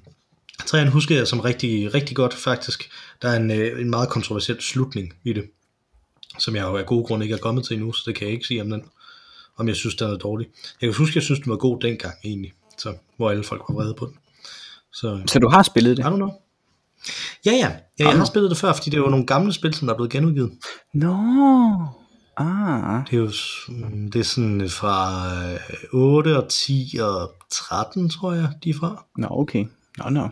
[0.66, 2.90] træeren husker jeg som rigtig, rigtig godt faktisk.
[3.22, 5.44] Der er en, øh, en meget kontroversiel slutning i det,
[6.38, 8.34] som jeg jo af gode grunde ikke er kommet til endnu, så det kan jeg
[8.34, 8.82] ikke sige om den,
[9.56, 10.46] om jeg synes, den er dårlig.
[10.80, 13.74] Jeg kan huske, jeg synes, den var god dengang egentlig, så, hvor alle folk var
[13.74, 14.14] vrede på den.
[14.92, 16.02] Så, Så du har spillet det?
[16.02, 16.30] I don't know.
[17.46, 17.72] Ja, ja.
[17.98, 19.96] ja jeg har spillet det før, fordi det jo nogle gamle spil, som der er
[19.96, 20.52] blevet genudgivet.
[20.94, 21.16] Nå.
[22.36, 23.04] Ah.
[23.10, 23.30] Det er jo
[23.68, 25.58] mm, det er sådan fra øh,
[25.92, 29.04] 8 og 10 og 13, tror jeg, de er fra.
[29.16, 29.64] Nå, okay.
[29.98, 30.28] Nå, nå.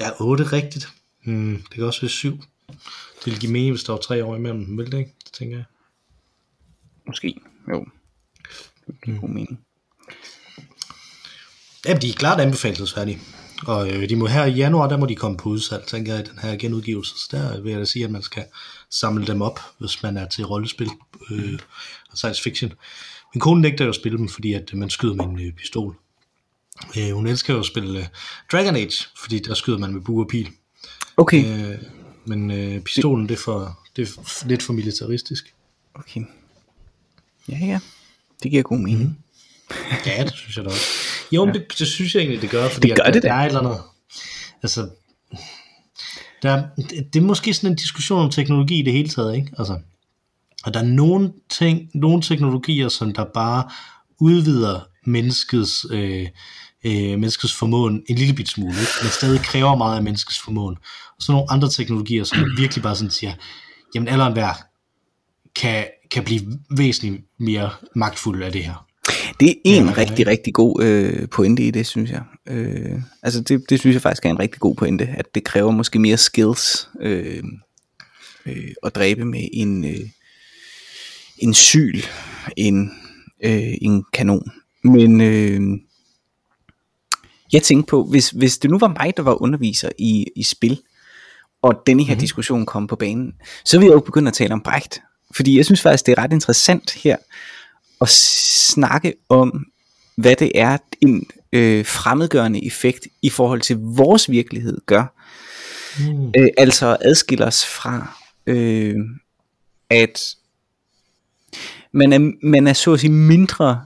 [0.00, 0.88] Ja, 8 rigtigt.
[1.24, 2.40] Hmm, det kan også være 7.
[2.68, 5.14] Det ville give mening, hvis der var 3 år imellem dem, ville det ikke?
[5.24, 5.64] Det tænker jeg.
[7.06, 7.40] Måske.
[7.70, 7.86] Jo.
[8.86, 9.60] Det giver god mening.
[11.86, 13.18] Ja, de er klart anbefalelsesværdige.
[13.66, 16.26] Og øh, de må her i januar, der må de komme på udsalg, tænker jeg,
[16.26, 17.14] i den her genudgivelse.
[17.14, 18.44] Så der vil jeg da sige, at man skal
[18.90, 20.90] samle dem op, hvis man er til rollespil
[21.30, 21.58] øh,
[22.10, 22.72] og science fiction.
[23.34, 25.96] Min kone nægter jo at spille dem, fordi at man skyder med en øh, pistol.
[26.98, 28.06] Øh, hun elsker jo at spille øh,
[28.52, 30.48] Dragon Age, fordi der skyder man med bue og pil.
[31.16, 31.70] Okay.
[31.72, 31.78] Øh,
[32.24, 35.54] men øh, pistolen, det er, for, det er lidt for militaristisk.
[35.94, 36.20] Okay.
[37.48, 37.80] Ja, ja.
[38.42, 39.00] Det giver god mening.
[39.00, 39.16] Mhm.
[40.06, 40.86] Ja, det synes jeg da også.
[41.32, 43.28] Jo, men det, det synes jeg egentlig, det gør, fordi Det gør at, det der,
[43.28, 43.82] der er et eller andet...
[44.62, 44.88] Altså,
[46.42, 49.52] der, det, det er måske sådan en diskussion om teknologi i det hele taget, ikke?
[49.58, 49.78] Altså,
[50.64, 53.70] og der er nogle ting, nogle teknologier, som der bare
[54.20, 56.28] udvider menneskets, øh,
[56.84, 58.92] øh, menneskets formåen en lille bit smule, ikke?
[59.02, 60.76] men stadig kræver meget af menneskets formåen.
[61.16, 63.32] Og så nogle andre teknologier, som virkelig bare sådan siger,
[63.94, 64.52] jamen alderen hver
[65.56, 68.86] kan, kan blive væsentligt mere magtfuld af det her.
[69.40, 72.22] Det er en Ja, rigtig, rigtig god øh, pointe i det, synes jeg.
[72.48, 75.70] Øh, altså det, det synes jeg faktisk er en rigtig god pointe, at det kræver
[75.70, 77.42] måske mere skills øh,
[78.46, 80.08] øh, at dræbe med en, øh,
[81.38, 82.00] en syl,
[82.56, 82.90] en,
[83.44, 84.50] øh, en kanon.
[84.84, 85.60] Men øh,
[87.52, 90.80] jeg tænkte på, hvis, hvis det nu var mig, der var underviser i, i spil,
[91.62, 92.20] og denne her mm-hmm.
[92.20, 93.32] diskussion kom på banen,
[93.64, 95.00] så vil jeg jo begynde at tale om Brecht.
[95.36, 97.16] Fordi jeg synes faktisk, det er ret interessant her,
[98.00, 99.66] at snakke om,
[100.16, 105.04] hvad det er, en øh, fremmedgørende effekt i forhold til vores virkelighed gør.
[105.98, 106.26] Mm.
[106.36, 108.96] Øh, altså adskiller os fra, øh,
[109.90, 110.34] at
[111.92, 113.84] man er, man er så at sige mindre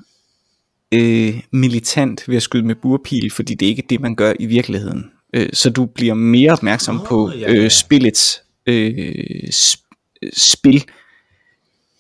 [0.93, 4.47] øh, militant ved at skyde med burpil, fordi det er ikke det, man gør i
[4.47, 5.11] virkeligheden.
[5.35, 10.85] Øh, så du bliver mere opmærksom Åh, på ja, ja, øh, spillets øh, sp- spil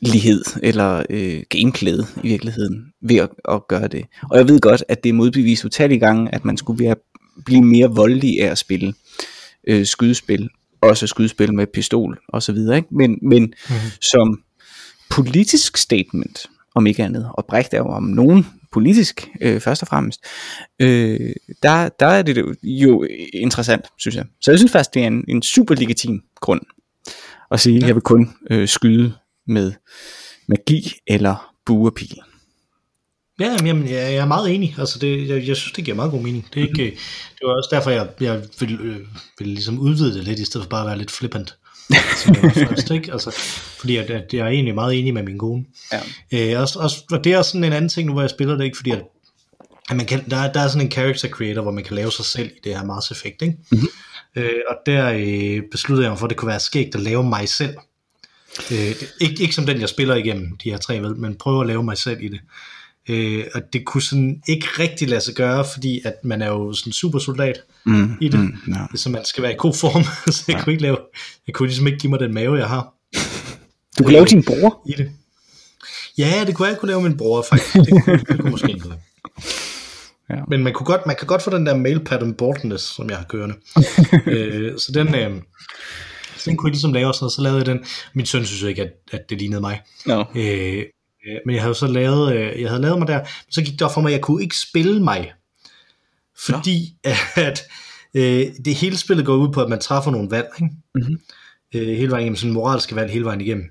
[0.00, 4.05] lighed eller øh, gameplayet i virkeligheden ved at, at gøre det.
[4.31, 6.96] Og jeg ved godt, at det er modbevist utallige gange, at man skulle være,
[7.44, 8.94] blive mere voldelig af at spille
[9.68, 10.48] øh, skydespil,
[10.81, 12.88] også skydespil med pistol og så videre, ikke?
[12.90, 13.90] Men, men mm-hmm.
[14.00, 14.42] som
[15.11, 19.88] politisk statement, om ikke andet, og Brecht er jo om nogen politisk, øh, først og
[19.88, 20.20] fremmest,
[20.80, 24.24] øh, der, der er det jo interessant, synes jeg.
[24.40, 26.61] Så jeg synes faktisk, det er en, en super legitim grund
[27.50, 29.12] at sige, at jeg vil kun øh, skyde
[29.46, 29.72] med
[30.48, 32.18] magi eller buerpil.
[33.40, 34.74] Ja, jamen, jeg jeg er meget enig.
[34.78, 36.48] Altså, det, jeg, jeg synes, det giver meget god mening.
[36.54, 36.85] Det, er ikke,
[37.38, 38.96] det var også derfor, jeg, jeg vil, øh,
[39.38, 41.56] vil ligesom udvide det lidt, i stedet for bare at være lidt flippant.
[42.16, 43.12] Som jeg var først, ikke?
[43.12, 43.31] Altså,
[43.79, 45.64] fordi at, at jeg er egentlig meget enig med min kone.
[46.33, 46.55] Ja.
[46.55, 48.64] Øh, også, også, og det er sådan en anden ting nu, hvor jeg spiller det,
[48.64, 48.76] ikke?
[48.76, 49.03] Fordi at,
[49.90, 52.12] at man kan, der, er- der er sådan en character creator, hvor man kan lave
[52.12, 53.57] sig selv i det her Mars Effect, ikke?
[53.72, 53.88] Mm-hmm.
[54.37, 57.24] Øh, og der øh, besluttede jeg mig for, at det kunne være skægt at lave
[57.24, 57.74] mig selv.
[58.70, 61.61] Øh, det, ikke, ikke som den, jeg spiller igennem de her tre, vel, men prøve
[61.61, 62.40] at lave mig selv i det.
[63.08, 66.72] Øh, og det kunne sådan ikke rigtig lade sig gøre, fordi at man er jo
[66.72, 68.86] sådan super soldat Mm, i det, mm, ja.
[68.94, 70.96] så man skal være i god form, så jeg kunne ikke lave,
[71.46, 72.94] jeg kunne ligesom ikke give mig den mave, jeg har
[73.98, 74.82] Du kan lave din bror.
[74.88, 75.10] i det.
[76.18, 77.74] Ja, det kunne jeg kunne lave min bror faktisk.
[77.74, 79.00] Det kunne, det kunne måske ikke lave.
[80.30, 80.36] Ja.
[80.48, 83.18] Men man, kunne godt, man kan godt få den der mail pattern boardness, som jeg
[83.18, 83.54] har kørende.
[84.26, 85.42] øh, så den, øh,
[86.36, 87.32] så den kunne jeg ligesom lave og sådan noget.
[87.32, 87.84] Så lavede jeg den.
[88.14, 89.80] Min søn synes jo ikke, at, at det lignede mig.
[90.06, 90.24] No.
[90.36, 90.84] Øh,
[91.26, 93.72] øh, men jeg havde så lavet, øh, jeg havde lavet mig der, men så gik
[93.72, 95.33] det op for mig, at jeg kunne ikke spille mig.
[96.38, 96.94] Fordi
[97.37, 97.62] at
[98.14, 100.74] øh, det hele spillet går ud på, at man træffer nogle valg, ikke?
[100.94, 101.20] Mhm.
[101.74, 103.64] Øh, hele vejen igennem, sådan moralske valg hele vejen igennem.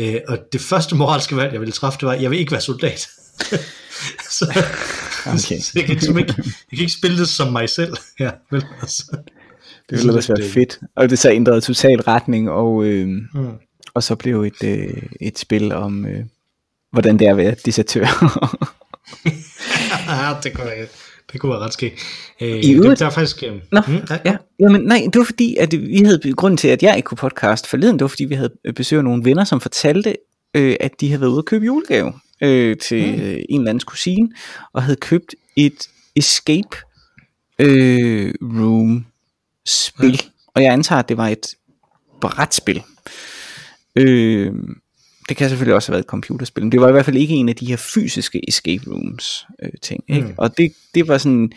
[0.00, 2.52] Øh, og det første moralske valg, jeg ville træffe, det var, at jeg vil ikke
[2.52, 3.08] være soldat.
[4.38, 4.62] så,
[5.26, 5.58] Okay.
[5.60, 6.26] så jeg, kan ikke, jeg
[6.70, 7.96] kan ikke spille det som mig selv.
[8.20, 9.04] Ja, vel, altså.
[9.10, 10.78] Det ville ellers være fedt.
[10.96, 13.50] Og det så ændrede total retning, og, øh, Mm.
[13.94, 16.24] og så blev et, øh, et spil om, øh,
[16.92, 18.06] hvordan det er at være desertør.
[20.08, 20.86] ja, det kunne være,
[21.32, 21.94] det kunne være ret skægt.
[22.40, 23.42] Øh, I det, øvrigt- der er faktisk...
[23.46, 24.36] Øh, Nå, mm, ja, ja.
[24.60, 27.66] Jamen, nej, det var fordi, at vi havde, grunden til, at jeg ikke kunne podcast
[27.66, 30.16] forleden, det var fordi, vi havde besøgt nogle venner, som fortalte,
[30.54, 33.22] øh, at de havde været ude og købe julegave øh, til Mm.
[33.22, 34.28] øh, en eller andens kusine,
[34.72, 36.76] og havde købt et escape
[37.58, 39.06] øh, room
[39.66, 40.10] spil.
[40.12, 40.18] Ja.
[40.54, 41.46] Og jeg antager, at det var et
[42.20, 42.82] brætspil.
[43.96, 44.52] Øh,
[45.28, 47.34] det kan selvfølgelig også have været et computerspil, men det var i hvert fald ikke
[47.34, 50.04] en af de her fysiske escape rooms øh, ting.
[50.08, 50.26] Ikke?
[50.28, 50.34] Mm.
[50.36, 51.52] Og det, det var sådan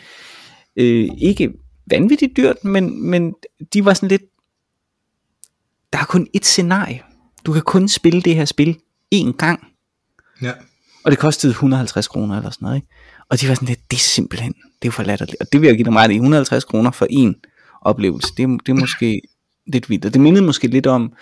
[0.76, 1.52] øh, ikke
[1.86, 3.34] vanvittigt dyrt, men, men
[3.72, 4.22] de var sådan lidt,
[5.92, 7.02] der er kun et scenarie.
[7.46, 8.78] Du kan kun spille det her spil
[9.14, 9.66] én gang,
[10.42, 10.52] ja.
[11.04, 12.76] og det kostede 150 kroner eller sådan noget.
[12.76, 12.86] Ikke?
[13.28, 15.36] Og de var sådan lidt, det er simpelthen, det er for latterligt.
[15.40, 17.34] Og det vil jeg give dem ret i, 150 kroner for en
[17.82, 19.20] oplevelse, det, er- det er måske
[19.66, 20.04] lidt vildt.
[20.04, 21.12] Og det mindede måske lidt om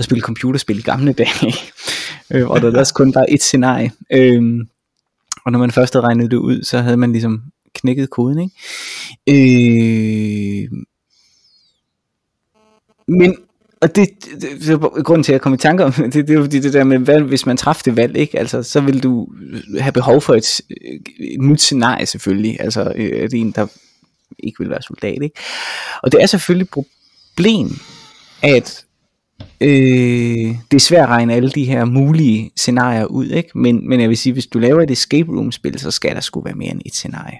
[0.00, 1.54] at spille computerspil i gamle dage,
[2.32, 3.92] øh, hvor der også kun var et scenarie.
[4.12, 4.42] Øh,
[5.44, 7.42] og når man først havde regnet det ud, så havde man ligesom
[7.74, 8.54] knækket koden, ikke?
[10.64, 10.68] Øh,
[13.08, 13.36] men,
[13.80, 14.08] og det,
[14.40, 16.60] det, det, grunden til, at jeg kom i tanke om det, det er jo fordi
[16.60, 18.38] det der med, hvad, hvis man træffede det valg, ikke?
[18.38, 19.28] Altså, så vil du
[19.78, 20.60] have behov for et,
[21.20, 23.66] et nyt scenarie selvfølgelig, altså øh, er en, der
[24.38, 25.40] ikke vil være soldat, ikke?
[26.02, 27.68] Og det er selvfølgelig et problem,
[28.42, 28.84] at
[29.60, 33.58] øh, det er svært at regne alle de her mulige scenarier ud, ikke?
[33.58, 36.20] Men, men jeg vil sige, hvis du laver et escape room spil, så skal der
[36.20, 37.38] sgu være mere end et scenarie.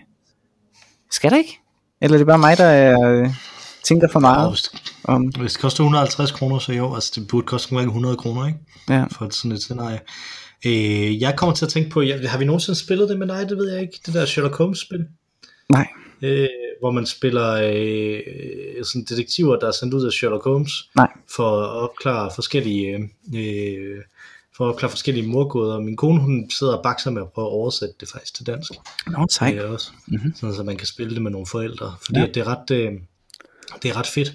[1.10, 1.58] Skal der ikke?
[2.00, 3.28] Eller er det bare mig, der er, øh,
[3.84, 4.70] tænker for meget hvis,
[5.04, 5.22] om...
[5.22, 8.58] hvis det koster 150 kroner, så jo, altså det burde koste omkring 100 kroner, ikke?
[8.88, 9.04] Ja.
[9.12, 10.00] For et sådan et scenarie.
[10.66, 13.48] Øh, jeg kommer til at tænke på, jeg, har vi nogensinde spillet det med dig?
[13.48, 14.00] Det ved jeg ikke.
[14.06, 15.04] Det der Sherlock Holmes-spil.
[15.72, 15.86] Nej.
[16.22, 16.48] øh,
[16.80, 21.08] hvor man spiller øh, sådan detektiver, der er sendt ud af Sherlock Holmes, Nej.
[21.36, 22.94] for at opklare forskellige,
[23.34, 23.98] øh,
[24.56, 25.80] for at opklare forskellige morgåder.
[25.80, 28.70] Min kone, hun sidder og bakser med at prøve at oversætte det faktisk til dansk.
[29.06, 29.58] Nå, sej.
[29.62, 30.32] Øh, også, Mhm.
[30.36, 31.94] sådan, så man kan spille det med nogle forældre.
[32.04, 32.26] Fordi Ja.
[32.26, 32.92] det, er ret, øh,
[33.82, 34.32] det er ret fedt.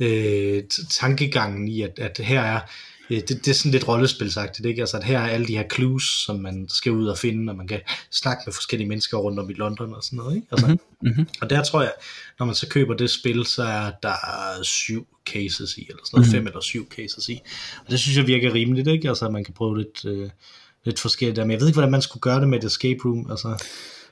[0.00, 2.60] Øh, tankegangen i, at, at her er
[3.08, 4.80] det, det er sådan lidt rollespilsagtigt, ikke?
[4.80, 7.56] Altså, at her er alle de her clues, som man skal ud og finde, og
[7.56, 10.46] man kan snakke med forskellige mennesker rundt om i London og sådan noget, ikke?
[10.50, 11.26] Altså, Mhm.
[11.40, 11.92] og der tror jeg,
[12.38, 14.14] når man så køber det spil, så er der
[14.62, 16.32] syv cases i, eller sådan noget, mm.
[16.32, 17.40] fem eller syv cases i.
[17.84, 19.08] Og det synes jeg virker rimeligt, ikke?
[19.08, 20.30] Altså, at man kan prøve lidt, øh,
[20.84, 21.44] lidt forskelligt der.
[21.44, 23.30] Men jeg ved ikke, hvordan man skulle gøre det med et escape room.
[23.30, 23.64] Altså,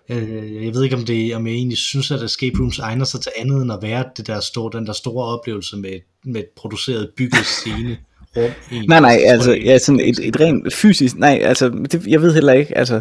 [0.08, 3.20] øh, jeg ved ikke, om, det, om jeg egentlig synes, at escape rooms egner sig
[3.20, 6.48] til andet, end at være det der store, den der store oplevelse med, med et
[6.56, 7.98] produceret bygget scene.
[8.36, 12.06] Rum i en- Nej, nej, altså, ja, sådan et, et rent fysisk, nej, altså, det,
[12.06, 13.00] jeg ved heller ikke, altså,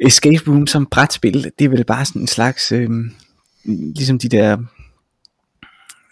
[0.00, 2.90] Escape Room som brætspil, det er vel bare sådan en slags, øh,
[3.64, 4.56] ligesom de der,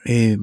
[0.09, 0.39] øh,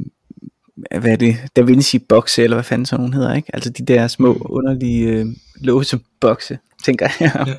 [1.01, 3.49] hvad er det, Da Vinci bokse, eller hvad fanden sådan nogle hedder, ikke?
[3.55, 5.25] Altså de der små, underlige øh,
[5.61, 7.31] låsebokse, tænker jeg.
[7.47, 7.53] Ja.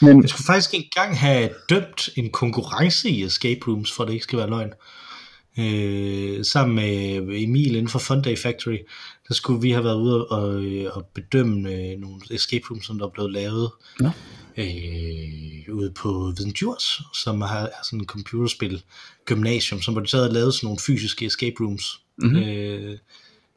[0.06, 4.12] Men, Jeg skulle faktisk engang have dømt en konkurrence i escape rooms, for at det
[4.14, 4.70] ikke skal være løgn.
[5.58, 8.76] Øh, sammen med Emil inden for Fun Day Factory,
[9.28, 12.98] der skulle vi have været ude og, øh, og bedømme øh, nogle escape rooms, som
[12.98, 14.10] der er blevet lavet Nå.
[14.56, 18.82] øh, ude på Viden Djurs, som har er sådan en computerspil
[19.24, 22.00] gymnasium, som hvor de så havde lavet sådan nogle fysiske escape rooms.
[22.16, 22.36] Mhm.
[22.36, 22.98] Øh,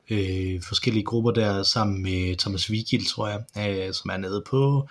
[0.09, 3.43] øh, forskellige grupper der sammen med Thomas Vigil, tror jeg,
[3.87, 4.87] øh, som er nede på,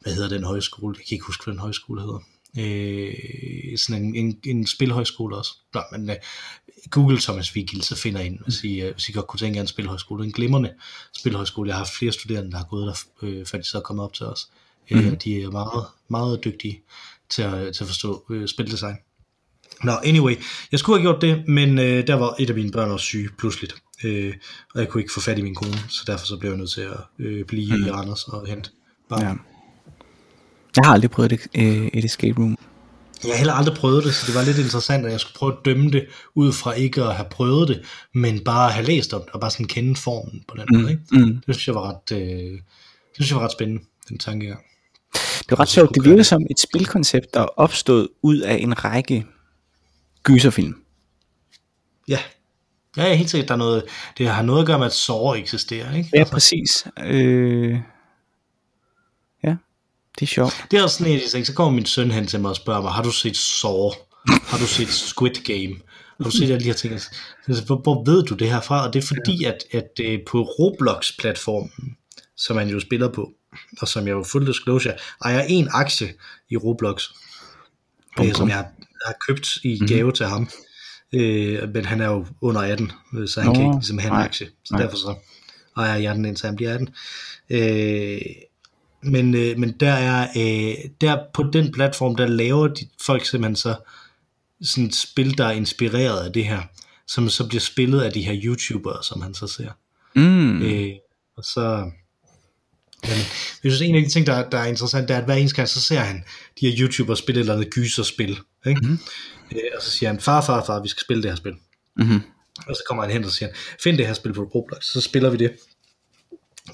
[0.00, 0.96] hvad hedder den højskole?
[0.98, 2.20] Jeg kan ikke huske, hvad den højskole hedder.
[2.58, 5.52] Øh, sådan en, en, en spilhøjskole også.
[5.74, 6.16] Nå, men øh,
[6.90, 9.56] Google Thomas Vigil, så finder I ind, hvis I, øh, hvis I godt kunne tænke
[9.56, 10.24] jer en spilhøjskole.
[10.24, 10.72] En glimrende
[11.18, 11.68] spilhøjskole.
[11.68, 14.04] Jeg har haft flere studerende, der har gået der, øh, før de så er kommet
[14.04, 14.48] op til os.
[14.90, 14.98] Mm.
[14.98, 16.80] Øh, de er meget, meget dygtige
[17.28, 18.96] til at, til at forstå øh, spildesign.
[19.84, 20.36] Nå, anyway,
[20.72, 23.28] jeg skulle have gjort det, men øh, der var et af mine børn også syge
[23.38, 24.34] pludseligt, øh,
[24.74, 26.70] og jeg kunne ikke få fat i min kone, så derfor så blev jeg nødt
[26.70, 27.86] til at øh, blive mm.
[27.86, 28.70] i Randers og hente
[29.08, 29.22] barn.
[29.22, 29.28] ja.
[29.28, 29.34] Ja.
[30.76, 32.58] jeg har aldrig prøvet et, øh, et escape room.
[33.24, 35.52] Jeg har heller aldrig prøvet det, så det var lidt interessant, at jeg skulle prøve
[35.52, 37.82] at dømme det ud fra ikke at have prøvet det,
[38.14, 40.90] men bare have læst om det, og bare sådan kende formen på den måde.
[40.90, 41.02] Ikke?
[41.12, 41.40] Mm.
[41.46, 44.60] Det synes jeg var ret, øh, det synes jeg var ret spændende, den tankegang.
[45.38, 48.84] Det er ret sjovt, det virker som et spilkoncept, der er opstået ud af en
[48.84, 49.26] række
[50.22, 50.74] gyserfilm.
[52.08, 52.18] Ja,
[52.96, 53.84] Ja, helt sikkert, der er noget,
[54.18, 56.10] det har noget at gøre med, at sår eksisterer, ikke?
[56.14, 56.86] Ja, præcis.
[57.00, 57.78] Øh,
[60.18, 60.64] det er sjovt.
[60.70, 62.92] Det er også sådan en så kommer min søn hen til mig og spørger mig,
[62.92, 63.90] har du set Saw?
[64.28, 65.74] Har du set Squid Game?
[66.18, 67.00] Har du set alle de her ting?
[67.00, 68.86] Så, hvor, hvor ved du det her fra?
[68.86, 71.96] Og det er fordi, at, at øh, på Roblox-platformen,
[72.36, 73.32] som han jo spiller på,
[73.80, 76.14] og som jeg jo full disclosure, ejer en aktie
[76.50, 77.04] i Roblox,
[78.16, 78.56] Bum, øh, som jeg
[79.06, 80.48] har købt i gave til ham.
[81.14, 84.10] Øh, men han er jo under 18, øh, så han Nå, kan ikke ligesom have
[84.10, 84.46] en nej, aktie.
[84.64, 84.82] Så nej.
[84.82, 85.14] derfor så
[85.76, 86.88] ejer jeg den, indtil han bliver 18.
[87.50, 88.20] Øh,
[89.06, 93.56] men, øh, men der er øh, der på den platform, der laver de, folk simpelthen
[93.56, 93.76] så
[94.62, 96.62] sådan et spil, der er inspireret af det her,
[97.06, 99.70] som så bliver spillet af de her YouTubere, som han så ser.
[100.14, 100.62] Mm.
[100.62, 100.92] Øh,
[101.36, 101.90] og så...
[103.02, 103.18] Men,
[103.64, 105.56] jeg synes, en af de ting, der, der er interessant, det er, at hver eneste
[105.56, 106.24] gang, så ser han
[106.60, 108.38] de her YouTubere spille et eller andet gyserspil.
[108.66, 108.80] Ikke?
[108.86, 108.98] Mm.
[109.52, 111.54] Øh, og så siger han, far, far, far, vi skal spille det her spil.
[111.96, 112.20] Mm-hmm.
[112.66, 113.48] Og så kommer han hen og siger,
[113.82, 115.52] find det her spil på Roblox, så spiller vi det.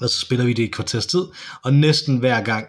[0.01, 1.25] Og så spiller vi det i et kvarters tid,
[1.63, 2.67] og næsten hver gang,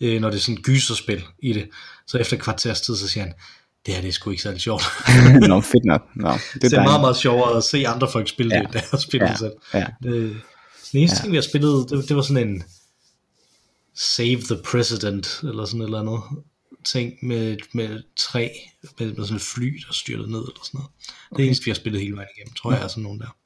[0.00, 1.68] øh, når det er sådan gyserspil i det,
[2.06, 3.34] så efter et kvarters tid, så siger han,
[3.86, 4.82] det her det er sgu ikke særlig sjovt.
[5.48, 6.02] Nå, fedt nok.
[6.16, 8.60] Nå, det det er meget, meget sjovere at se andre folk spille Ja.
[8.60, 9.30] det, end det at spille Ja.
[9.32, 9.52] det selv.
[9.74, 9.86] Ja.
[10.06, 10.36] Øh,
[10.92, 11.20] den eneste ja.
[11.20, 12.62] ting, vi har spillet, det, det var sådan en
[13.94, 16.20] Save the President, eller sådan et eller andet
[16.84, 18.48] ting med, med træ,
[18.98, 20.90] med, med sådan et fly, der styrtede ned, eller sådan noget.
[21.00, 23.20] Det er det eneste, vi har spillet hele vejen igennem, tror jeg, er sådan nogen
[23.20, 23.36] der.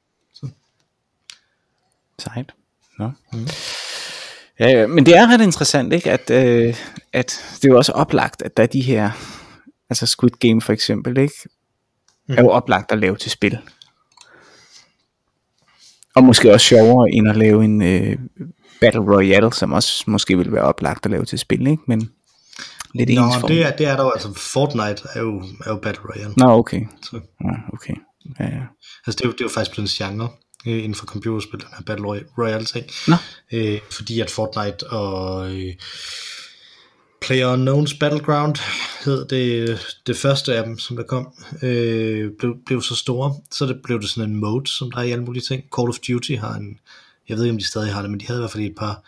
[2.19, 2.53] Sejt.
[3.01, 3.11] Nå.
[3.33, 3.47] Mm.
[4.59, 6.11] Ja, men det er ret interessant, ikke?
[6.11, 6.75] At, øh,
[7.13, 9.11] at det er jo også oplagt, at der er de her,
[9.89, 11.33] altså Squid Game for eksempel, ikke?
[12.27, 12.35] Mm.
[12.37, 13.57] Er jo oplagt at lave til spil.
[16.15, 18.17] Og måske også sjovere end at lave en øh,
[18.81, 21.83] Battle Royale, som også måske vil være oplagt at lave til spil, ikke?
[21.87, 22.11] Men
[22.95, 23.47] lidt Nå, ens form.
[23.47, 26.33] det er, det er der jo, altså Fortnite er jo, er jo Battle Royale.
[26.37, 26.81] Nå, okay.
[27.03, 27.93] Så, Ja, okay.
[28.39, 28.61] Ja, ja.
[29.07, 30.29] altså det er, jo, det er jo faktisk blevet en genre
[30.67, 32.85] øh, inden for computerspil, den her Battle Roy- Royale ting.
[33.07, 33.15] Nå.
[33.51, 35.73] Øh, fordi at Fortnite og øh,
[37.25, 38.55] PlayerUnknown's Battleground
[39.05, 43.65] hed det, det første af dem, som der kom, øh, blev, blev så store, så
[43.65, 45.63] det blev det sådan en mode, som der er i alle mulige ting.
[45.77, 46.79] Call of Duty har en,
[47.29, 48.75] jeg ved ikke om de stadig har det, men de havde i hvert fald et
[48.77, 49.03] par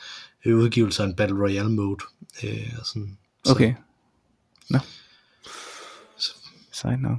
[0.46, 2.00] øh, udgivelser af en Battle Royale mode.
[2.44, 3.74] Øh, og sådan, så- Okay.
[4.70, 4.80] Nå.
[6.72, 7.18] Sejt nok.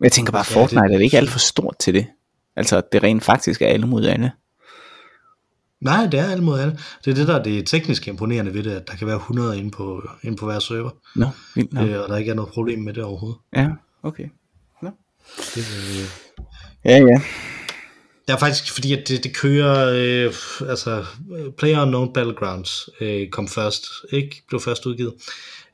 [0.00, 2.06] Jeg tænker bare, Ja, Fortnite det- er det ikke alt for stort til det.
[2.56, 4.32] Altså, at det rent faktisk er alle mod alle.
[5.80, 6.78] Nej, det er alle mod alle.
[7.04, 9.58] Det er det, der er det teknisk imponerende ved det, at der kan være 100
[9.58, 11.88] inde på, inde på hver server, Nå, vildt nok.
[11.88, 13.38] øh, og der ikke er noget problem med det overhovedet.
[13.56, 13.68] Ja,
[14.02, 14.28] okay.
[14.82, 14.90] Nå.
[15.54, 16.08] Det, øh,
[16.84, 17.20] Ja, ja.
[18.26, 19.90] det er faktisk fordi, at det, det kører,
[20.28, 20.34] øh,
[20.68, 21.04] altså
[21.58, 25.14] PlayerUnknown Battlegrounds øh, kom først, ikke blev først udgivet,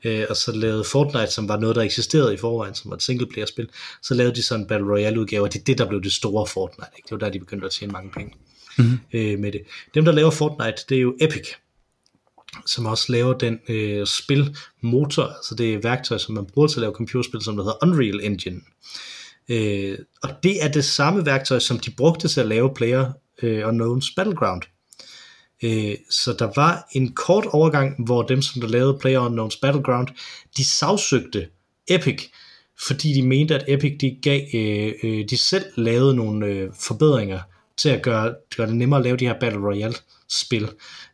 [0.03, 3.03] øh, og så lavede Fortnite, som var noget, der eksisterede i forvejen, som var et
[3.03, 3.69] single-player-spil,
[4.03, 6.47] så lavede de sådan en Battle Royale-udgave, og det er det, der blev det store
[6.47, 6.91] Fortnite.
[6.97, 7.05] Ikke?
[7.05, 8.33] Det var der, de begyndte at tjene mange penge
[8.77, 8.99] mm-hmm.
[9.13, 9.61] øh, med det.
[9.93, 11.47] Dem, der laver Fortnite, det er jo Epic,
[12.65, 16.81] som også laver den øh, spilmotor, altså det er værktøj, som man bruger til at
[16.81, 18.61] lave computerspil, som der hedder Unreal Engine.
[19.49, 23.11] Øh, og det er det samme værktøj, som de brugte til at lave Player
[23.41, 24.61] øh, Unknown's Battleground.
[25.63, 30.07] Øh, så der var en kort overgang, hvor dem, som der lavede Player Unknown's Battleground,
[30.57, 31.47] de sagsøgte
[31.87, 32.29] Epic,
[32.87, 37.39] fordi de mente, at Epic de gav, øh, øh, de selv lavede nogle øh, forbedringer
[37.77, 39.95] til at gøre, gøre det nemmere at lave de her Battle Royale
[40.29, 40.69] spil,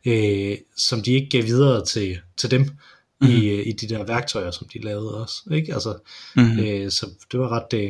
[0.06, 3.36] øh, som de ikke gav videre til, til dem mm-hmm.
[3.36, 5.42] i, øh, i de der værktøjer, som de lavede også.
[5.52, 5.74] Ikke?
[5.74, 5.98] Altså,
[6.36, 6.60] mm-hmm.
[6.60, 7.88] øh, så det var, ret, øh,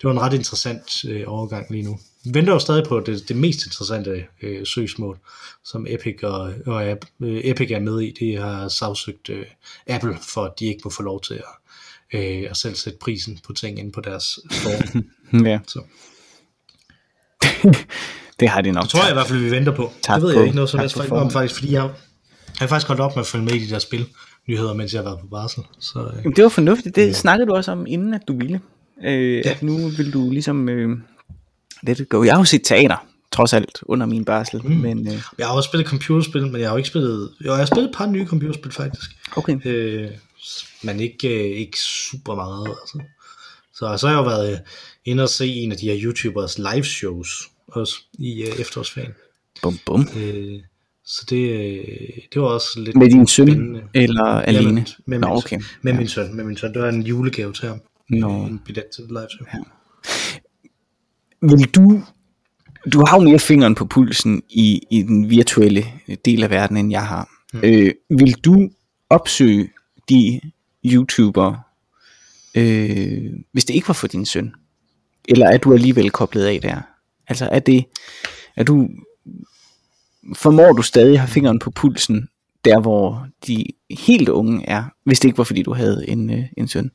[0.00, 1.98] det var en ret interessant øh, overgang lige nu.
[2.24, 5.18] Venter jo stadig på det, det mest interessante øh, søgsmål,
[5.64, 8.12] som Epic og, og App, øh, Epic er med i.
[8.20, 9.44] De har sagsøgt øh,
[9.86, 13.38] Apple for, at de ikke må få lov til at, øh, at selv sætte prisen
[13.46, 15.02] på ting inde på deres store.
[15.50, 15.80] Ja, så.
[18.40, 18.82] det har de nok.
[18.82, 19.92] Det tror jeg i hvert fald, vi venter på.
[20.02, 21.90] Tak det ved på- jeg ikke noget som helst om faktisk, fordi jeg, jeg
[22.58, 24.06] har faktisk holdt op med at følge med i de der spil
[24.48, 25.62] nyheder, mens jeg har været på barsel.
[25.80, 26.96] Så, øh, Jamen, det var fornuftigt.
[26.96, 28.60] Det snakkede du også om, inden at du ville.
[29.04, 29.50] Øh, ja.
[29.50, 30.68] At nu vil du ligesom...
[30.68, 30.98] Øh,
[31.82, 32.22] let it go.
[32.22, 34.60] Jeg har jo set teater, trods alt, under min barsel.
[34.64, 34.70] Mm.
[34.70, 37.30] Men, øh, jeg har også spillet computerspil, men jeg har jo ikke spillet...
[37.40, 39.10] Jo, jeg har spillet et par nye computerspil faktisk.
[39.36, 39.56] okay.
[39.64, 40.10] Øh,
[40.82, 42.68] men ikke, øh, ikke super meget.
[42.68, 43.00] Altså.
[43.74, 44.58] Så, så har jeg jo været øh,
[45.04, 49.12] inde og se en af de her YouTubers live shows også i øh, efterårsferien.
[49.62, 50.08] Bum, bum.
[50.16, 50.60] Øh,
[51.04, 51.84] så det, øh,
[52.34, 53.82] det var også lidt Med din søn, spændende.
[53.94, 54.66] eller alene?
[54.66, 55.60] Ja, med, med, Nå, min, okay.
[55.82, 56.36] med min søn.
[56.36, 56.74] Med min søn.
[56.74, 57.80] Det var en julegave til ham.
[58.10, 58.28] Nå.
[58.28, 59.46] En billet til live show.
[59.54, 59.58] Ja.
[61.42, 62.02] Vil du...
[62.92, 65.84] Du har jo mere fingeren på pulsen i, i den virtuelle
[66.24, 67.28] del af verden, end jeg har.
[67.52, 67.60] Mm.
[67.64, 68.70] Øh, vil du
[69.10, 69.70] opsøge
[70.08, 70.40] de
[70.84, 71.60] YouTubere,
[72.54, 74.54] øh, hvis det ikke var for din søn?
[75.30, 76.80] eller er du alligevel koblet af der?
[77.28, 77.84] Altså er det,
[78.56, 78.88] er du,
[80.36, 82.28] formår du stadig have fingeren på pulsen,
[82.64, 86.44] der hvor de helt unge er, hvis det ikke var fordi du havde en, øh,
[86.56, 86.90] en søn?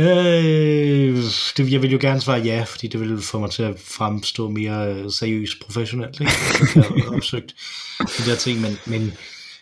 [0.00, 1.16] Øh,
[1.56, 4.48] det, jeg vil jo gerne svare ja, fordi det vil få mig til at fremstå
[4.48, 6.32] mere øh, seriøst professionelt, ikke?
[6.74, 7.54] Jeg har opsøgt
[8.00, 9.12] de der ting, men, men,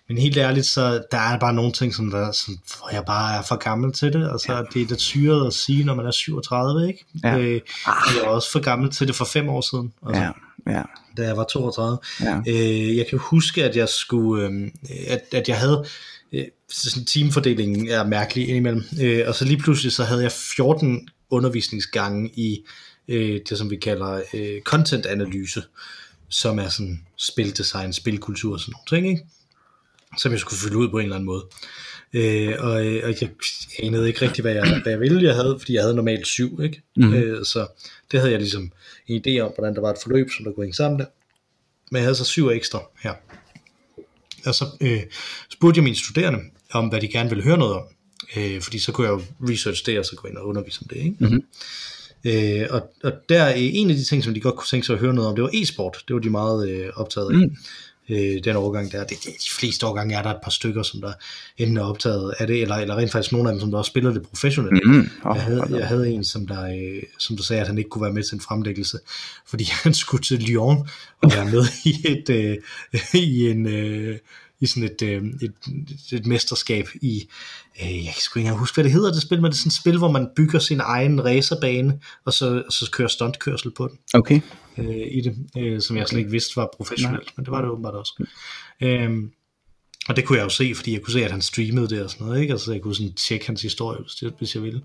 [0.08, 3.38] men helt ærligt, så der er bare nogle ting, som der, som, hvor jeg bare
[3.38, 4.62] er for gammel til det, og så ja.
[4.74, 7.04] det er lidt syret at sige, når man er 37, ikke?
[7.24, 7.38] Ja.
[7.38, 10.30] Øh, jeg er også for gammel til det for fem år siden, altså, Ja,
[10.72, 10.82] ja.
[11.16, 11.98] da jeg var 32.
[12.20, 12.40] Ja.
[12.48, 14.70] Øh, jeg kan huske, at jeg skulle, øh,
[15.08, 15.84] at, at jeg havde
[16.34, 21.08] øh, sådan teamfordelingen er mærkelig indimellem, øh, og så lige pludselig så havde jeg 14
[21.30, 22.64] undervisningsgange i
[23.08, 25.62] øh, det, som vi kalder øh, content-analyse,
[26.28, 29.26] som er sådan spildesign, spilkultur og sådan nogle ting, ikke?
[30.18, 31.44] som jeg skulle fylde ud på en eller anden måde.
[32.12, 33.30] Øh, og, øh, og jeg
[33.82, 36.60] anede ikke rigtig, hvad jeg, hvad jeg ville, jeg havde, fordi jeg havde normalt syv,
[36.62, 36.82] ikke?
[36.96, 37.14] Mhm.
[37.14, 37.66] Øh, så
[38.10, 38.72] det havde jeg ligesom
[39.06, 41.06] en idé om, hvordan der var et forløb, som der kunne hænge sammen der.
[41.90, 43.14] Men jeg havde så syv ekstra her.
[44.46, 45.02] Og så øh,
[45.50, 46.38] spurgte jeg mine studerende
[46.72, 47.82] om, hvad de gerne ville høre noget om.
[48.36, 49.22] Øh, fordi så kunne jeg jo
[49.52, 50.96] research det, og så gå ind og undervise om det.
[50.96, 51.16] Ikke?
[51.18, 51.44] Mhm.
[52.24, 54.94] Øh, og, og der er en af de ting, som de godt kunne tænke sig
[54.94, 56.04] at høre noget om, det var e-sport.
[56.08, 57.36] Det var de meget øh, optaget af.
[57.36, 57.56] Mm.
[58.08, 59.04] Øh, den overgang der.
[59.04, 61.12] Det, det, de fleste årgange er der et par stykker, som der
[61.58, 63.88] enten er optaget af det, eller, eller rent faktisk nogle af dem, som der også
[63.88, 64.86] spiller det professionelt.
[64.86, 65.10] Mm.
[65.24, 67.90] Oh, Jeg havde, jeg havde en, som der, øh, som der sagde, at han ikke
[67.90, 68.98] kunne være med til en fremlæggelse,
[69.46, 70.88] fordi han skulle til Lyon
[71.22, 72.56] og være med i et øh,
[73.14, 74.18] i en øh,
[74.60, 75.52] i sådan et, øh, et,
[76.12, 77.28] et mesterskab i,
[77.82, 79.58] øh, jeg kan sgu ikke engang huske, hvad det hedder, det spil, men det er
[79.58, 83.70] sådan et spil, hvor man bygger sin egen racerbane, og så, og så kører stuntkørsel
[83.70, 84.40] på den Okay.
[84.78, 87.70] Øh, i det, øh, som jeg slet ikke vidste var professionelt, men det var det
[87.70, 88.24] åbenbart også.
[88.80, 89.32] Øhm,
[90.08, 92.10] og det kunne jeg jo se, fordi jeg kunne se, at han streamede det og
[92.10, 92.52] sådan noget, ikke?
[92.52, 94.82] Altså jeg kunne sådan tjekke hans historie, hvis, det, hvis jeg ville.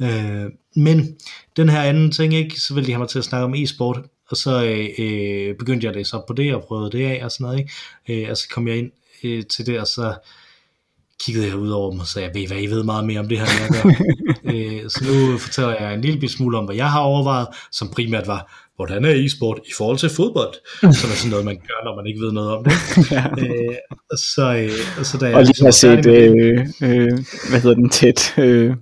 [0.00, 1.16] Øh, men
[1.56, 4.00] den her anden ting, ikke, så ville de have mig til at snakke om e-sport,
[4.30, 7.24] og så øh, øh, begyndte jeg at læse op på det, og prøvede det af
[7.24, 8.24] og sådan noget, ikke?
[8.24, 8.90] Øh, og så kom jeg ind
[9.24, 10.14] øh, til det, og så
[11.20, 13.28] kiggede jeg ud over dem og sagde, ved I hvad, I ved meget mere om
[13.28, 13.90] det her, end jeg gør.
[14.54, 18.26] øh, så nu fortæller jeg en lille smule om, hvad jeg har overvejet, som primært
[18.26, 20.54] var, hvordan er e-sport i forhold til fodbold,
[20.98, 22.72] som er sådan noget, man gør, når man ikke ved noget om det.
[23.16, 23.24] Ja.
[23.38, 23.76] øh,
[24.16, 27.18] så, øh, så da jeg Og lige ligesom har var set, øh, øh,
[27.50, 28.74] hvad hedder den, tæt, øh,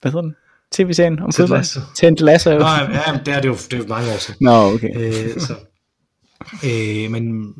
[0.00, 0.34] hvad hedder den?
[0.72, 1.58] TV-serien om Ted fodbold?
[1.58, 1.80] Lasso.
[1.94, 2.50] Ted Lasso.
[2.50, 4.36] Nå, ja, ja, det er det jo, det er jo mange år siden.
[4.40, 4.90] Nå, okay.
[4.96, 5.54] Øh, så,
[6.64, 7.54] øh, men,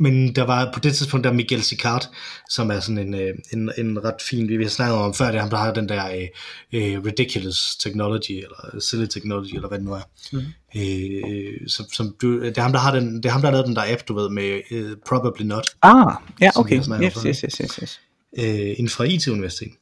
[0.00, 2.08] men der var på det tidspunkt der Miguel Sicard,
[2.50, 5.34] som er sådan en, øh, en, en ret fin, vi har snakket om før, det
[5.34, 6.28] er ham, der har den der øh,
[6.72, 10.02] øh, ridiculous technology, eller silly technology, eller hvad det nu er.
[10.32, 10.42] Mm.
[10.76, 13.52] Øh, som, som du, det er ham, der har den, det er ham, der har
[13.52, 16.76] lavet den der app, du ved, med øh, Probably Not, Ah, ja, okay.
[16.78, 16.86] Yes,
[17.26, 18.00] yes, yes, yes, yes.
[18.38, 19.72] øh, inden fra IT-universitet.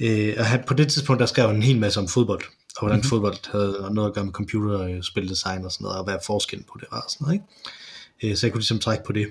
[0.00, 2.42] Øh, og han, på det tidspunkt, der skrev han en hel masse om fodbold,
[2.76, 3.08] og hvordan mm-hmm.
[3.08, 6.88] fodbold havde noget at gøre med computerspildesign og sådan noget, og hvad forskellen på det
[6.90, 8.30] var og sådan noget, ikke?
[8.30, 9.26] Øh, så jeg kunne ligesom trække på det.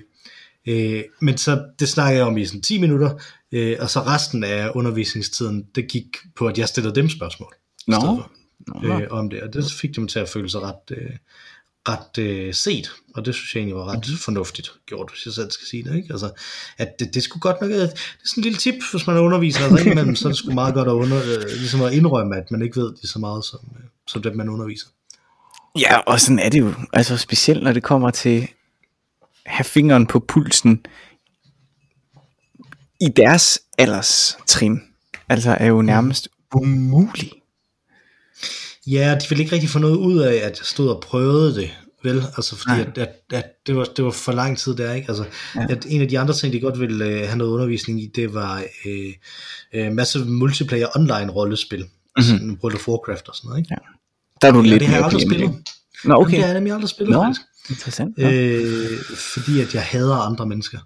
[0.68, 3.10] Øh, men så, det snakkede jeg om i sådan 10 minutter,
[3.52, 7.54] øh, og så resten af undervisningstiden, det gik på, at jeg stillede dem spørgsmål.
[7.86, 8.22] Nå.
[8.66, 8.88] Nå.
[9.00, 11.10] øh, om det, og det fik dem til at føle sig ret, øh,
[11.88, 14.16] ret øh, set, og det synes jeg egentlig var ret Mhm.
[14.18, 16.08] fornuftigt gjort, hvis jeg selv skal sige det, ikke?
[16.10, 16.30] Altså,
[16.78, 17.96] at det, det skulle godt nok, det er sådan
[18.36, 20.88] en lille tip, hvis man er underviser, altså indimellem, så er det sgu meget godt
[20.88, 23.84] at, under, øh, ligesom at indrømme, at man ikke ved lige så meget, som, øh,
[24.06, 24.86] som det, man underviser.
[25.78, 26.72] Ja, og sådan er det jo.
[26.92, 28.48] Altså specielt når det kommer til
[29.46, 30.86] have fingeren på pulsen
[33.00, 34.80] i deres alderstrin.
[35.28, 37.32] Altså er jo nærmest umuligt.
[38.86, 41.70] Ja, de ville ikke rigtig få noget ud af, at jeg stod og prøvede det,
[42.02, 42.16] vel?
[42.36, 45.08] Altså fordi, at, at, at det, var, det var for lang tid der, ikke?
[45.08, 45.24] Altså,
[45.54, 45.66] Ja.
[45.70, 48.34] at en af de andre ting, de godt ville øh, have noget undervisning i, det
[48.34, 49.12] var øh,
[49.72, 51.78] øh, masse multiplayer online rollespil.
[51.80, 52.16] Mm-hmm.
[52.16, 53.68] Altså World of Warcraft og sådan noget, ikke?
[53.70, 53.76] Ja.
[54.42, 55.54] Der er du Ja, lidt det har jeg aldrig spillet.
[56.04, 56.22] Nå, okay.
[56.22, 57.40] Jamen, det har jeg nemlig aldrig spillet, Nå, faktisk.
[57.70, 58.18] Interessant.
[58.18, 58.30] Nå.
[58.30, 58.98] Øh,
[59.32, 60.78] fordi at jeg hader andre mennesker.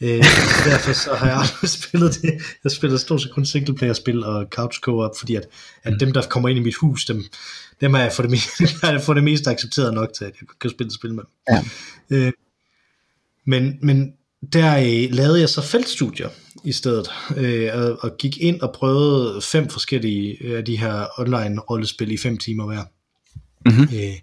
[0.00, 2.42] Øh, så derfor så har jeg aldrig spillet det.
[2.64, 5.46] Jeg spiller stort set kun singleplayer spil og couch co-op, fordi at,
[5.82, 7.24] at dem, der kommer ind i mit hus, dem,
[7.80, 10.32] dem har jeg for det, meste, har jeg for det meste accepteret nok til, at
[10.40, 11.24] jeg kan spille spil med.
[11.50, 11.64] Ja.
[12.10, 12.32] Øh,
[13.46, 14.12] men, men
[14.52, 16.28] der øh, lavede jeg så feltstudier
[16.64, 21.60] i stedet, øh, og, og gik ind og prøvede fem forskellige af de her online
[21.60, 22.84] rollespil i fem timer hver.
[23.66, 23.82] Mhm.
[23.82, 24.18] Øh,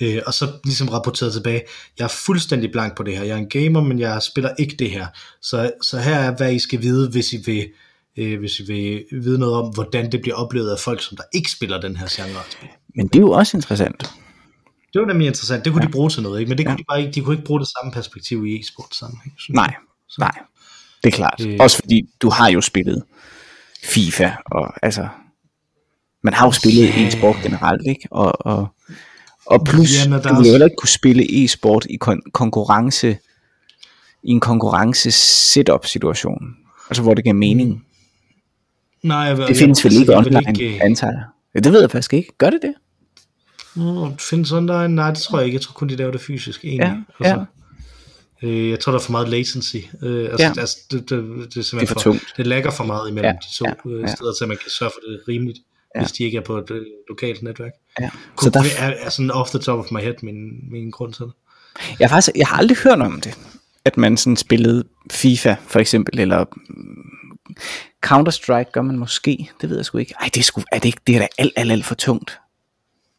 [0.00, 1.62] øh, og så ligesom rapporteret tilbage,
[1.98, 4.76] jeg er fuldstændig blank på det her, jeg er en gamer, men jeg spiller ikke
[4.78, 5.06] det her.
[5.42, 7.68] Så, så her er, hvad I skal vide, hvis I vil,
[8.16, 11.24] øh, hvis I vil vide noget om, hvordan det bliver oplevet af folk, som der
[11.34, 12.42] ikke spiller den her genre.
[12.96, 14.12] Men det er jo også interessant.
[14.92, 15.86] Det var nemlig interessant, det kunne ja.
[15.86, 16.48] de bruge til noget, ikke?
[16.48, 16.76] men det kunne Ja.
[16.76, 19.34] de bare ikke, de kunne ikke bruge det samme perspektiv i e-sport sammenhæng.
[19.50, 19.74] Nej,
[20.18, 20.32] nej.
[21.04, 21.40] Det er klart.
[21.46, 21.56] Øh.
[21.60, 23.02] Også fordi du har jo spillet
[23.84, 25.08] FIFA, og altså,
[26.24, 27.08] Man har jo spillet Ja.
[27.08, 28.08] e-sport generelt, ikke?
[28.10, 28.68] Og, og,
[29.46, 33.18] og plus, Ja, ja, du vil heller ikke kunne spille e-sport i kon- konkurrence,
[34.22, 36.56] i en konkurrence setup situation.
[36.90, 37.86] Altså hvor det giver mening.
[39.02, 41.24] Nej, jeg, Det findes vel altså, ikke jeg online, Ikke, antager jeg.
[41.54, 42.32] Ja, det ved jeg faktisk ikke.
[42.38, 42.74] Gør det det?
[43.76, 44.88] uh, findes online?
[44.88, 45.54] Nej, det tror jeg ikke.
[45.56, 47.02] Jeg tror kun, de laver det fysisk, egentlig.
[47.20, 47.44] Ja, altså,
[48.42, 49.76] øh, jeg tror, der er for meget latency.
[50.02, 50.52] Øh, altså, Ja.
[50.60, 52.24] altså, det, det, det, er Det er simpelthen for tungt.
[52.36, 54.14] Det lægger for meget imellem Ja, de to ja, øh, ja.
[54.14, 55.58] steder, så man kan sørge for det rimeligt,
[55.94, 56.00] Ja.
[56.00, 57.72] hvis de ikke er på et øh, lokalt netværk.
[58.00, 58.10] Ja.
[58.42, 60.34] Så der, er, er sådan off the top of my head min,
[60.70, 61.32] min grund til det.
[62.00, 63.38] jeg, faktisk, jeg har aldrig hørt om det.
[63.84, 66.44] At man sådan spillede FIFA for eksempel, eller
[68.06, 69.50] Counter-Strike gør man måske.
[69.60, 70.14] Det ved jeg sgu ikke.
[70.20, 72.38] Ej, det er, sgu, er det ikke, det er da alt, alt, alt for tungt.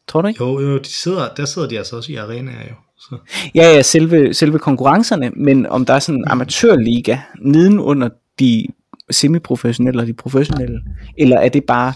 [0.07, 0.43] Tror du ikke?
[0.43, 2.76] Jo, jo, de sidder, der sidder de altså også i arenaer jo.
[2.97, 3.17] Så.
[3.55, 8.09] Ja, ja, selve, selve konkurrencerne, men om der er sådan en amatørliga neden under
[8.39, 8.67] de
[9.11, 10.82] semiprofessionelle og de professionelle,
[11.17, 11.93] eller er det bare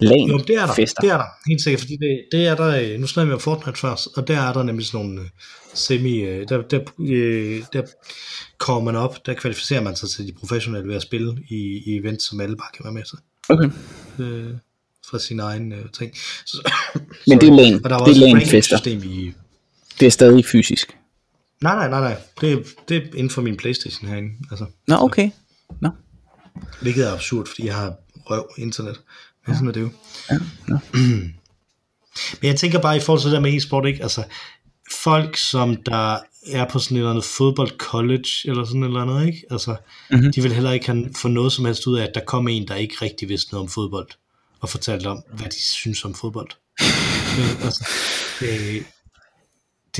[0.00, 0.74] lan Jo, det er der.
[0.74, 1.00] fester?
[1.00, 3.40] Det er der, helt sikkert, fordi det, det er der, øh, nu snakker vi om
[3.40, 5.26] Fortnite først, og der er der nemlig sådan nogle øh,
[5.74, 6.78] semi, øh, der, der,
[7.72, 7.82] der
[8.58, 11.96] kommer man op, der kvalificerer man sig til de professionelle ved at spille i, i
[11.98, 13.70] events, som alle bare kan være med til, Okay.
[14.24, 14.54] øh,
[15.10, 16.12] fra sin egen øh, ting.
[16.46, 16.72] Så,
[17.26, 18.76] Men det er LAN, og der er det er LAN-fester.
[18.76, 19.32] ranking-system i,
[20.00, 20.96] Det er stadig fysisk.
[21.62, 25.30] nej, nej, nej, nej, det, det er inden for min Playstation herinde, altså, Nå, okay.
[25.80, 25.88] Nå.
[26.82, 29.00] hvilket er absurd, fordi jeg har røv internet,
[29.46, 29.90] men sådan er det jo.
[30.30, 30.38] Ja,
[30.68, 30.78] nå.
[32.40, 34.02] Men jeg tænker bare i forhold til det der med e-sport, ikke?
[34.02, 34.24] Altså,
[34.92, 39.00] folk, som der er på sådan et eller andet fodbold college, eller sådan et eller
[39.02, 39.42] andet, ikke?
[39.50, 40.18] Altså, Mhm.
[40.18, 40.32] mm-hmm.
[40.32, 42.68] de vil heller ikke have, få noget som helst ud af, at der kom en,
[42.68, 44.08] der ikke rigtig vidste noget om fodbold,
[44.60, 46.48] og fortalte om, hvad de synes om fodbold.
[47.36, 47.88] Men, altså,
[48.40, 48.84] det,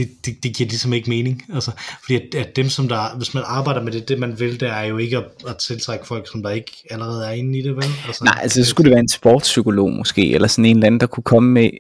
[0.01, 1.45] det, det, det giver ligesom ikke mening.
[1.55, 1.71] Altså,
[2.01, 4.69] fordi at, at dem, som der, hvis man arbejder med det, det man vil, det
[4.69, 7.77] er jo ikke at, at tiltrække folk, som der ikke allerede er inde i det,
[7.77, 7.85] vel?
[8.07, 11.01] Altså, Nej, altså så skulle det være en sportspsykolog måske, eller sådan en eller anden,
[11.01, 11.71] der kunne komme med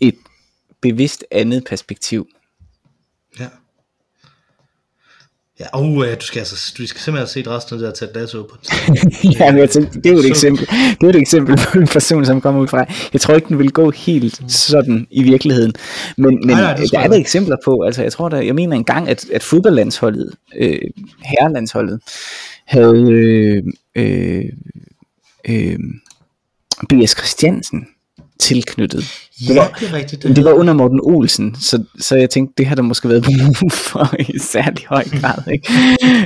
[0.00, 0.16] et
[0.82, 2.28] bevidst andet perspektiv.
[3.40, 3.48] Ja.
[5.60, 8.14] Ja, og uh, du skal altså, du skal simpelthen set resten af det der Ted
[8.20, 8.56] Lasso på
[9.40, 10.66] ja, men jeg tænkte, det er jo et Så- eksempel.
[10.66, 12.84] Det er et eksempel på en person, som kommer ud fra.
[13.12, 15.72] Jeg tror ikke, den vil gå helt sådan i virkeligheden.
[16.16, 17.82] Men, men Nej, nej, det der er der eksempler på.
[17.82, 20.78] Altså, jeg tror, der, jeg mener engang, at, at fodboldlandsholdet, øh,
[21.24, 22.00] herrelandsholdet,
[22.66, 23.62] havde øh,
[23.94, 24.44] øh,
[25.48, 25.78] øh,
[26.88, 27.10] B.S.
[27.18, 27.86] Christiansen
[28.38, 29.04] tilknyttet.
[29.48, 30.22] Ja, var- det er rigtigt.
[30.22, 33.24] Det, det var under Morten Olsen, så, så jeg tænkte, det har der måske været
[33.24, 35.52] brug for i særlig høj grad.
[35.52, 35.72] Ikke?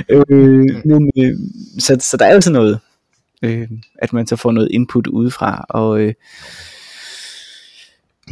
[0.09, 1.37] øh, men, øh,
[1.79, 2.79] så, så der er altså noget,
[3.41, 3.67] øh,
[4.01, 6.13] at man så får noget input udefra, og øh,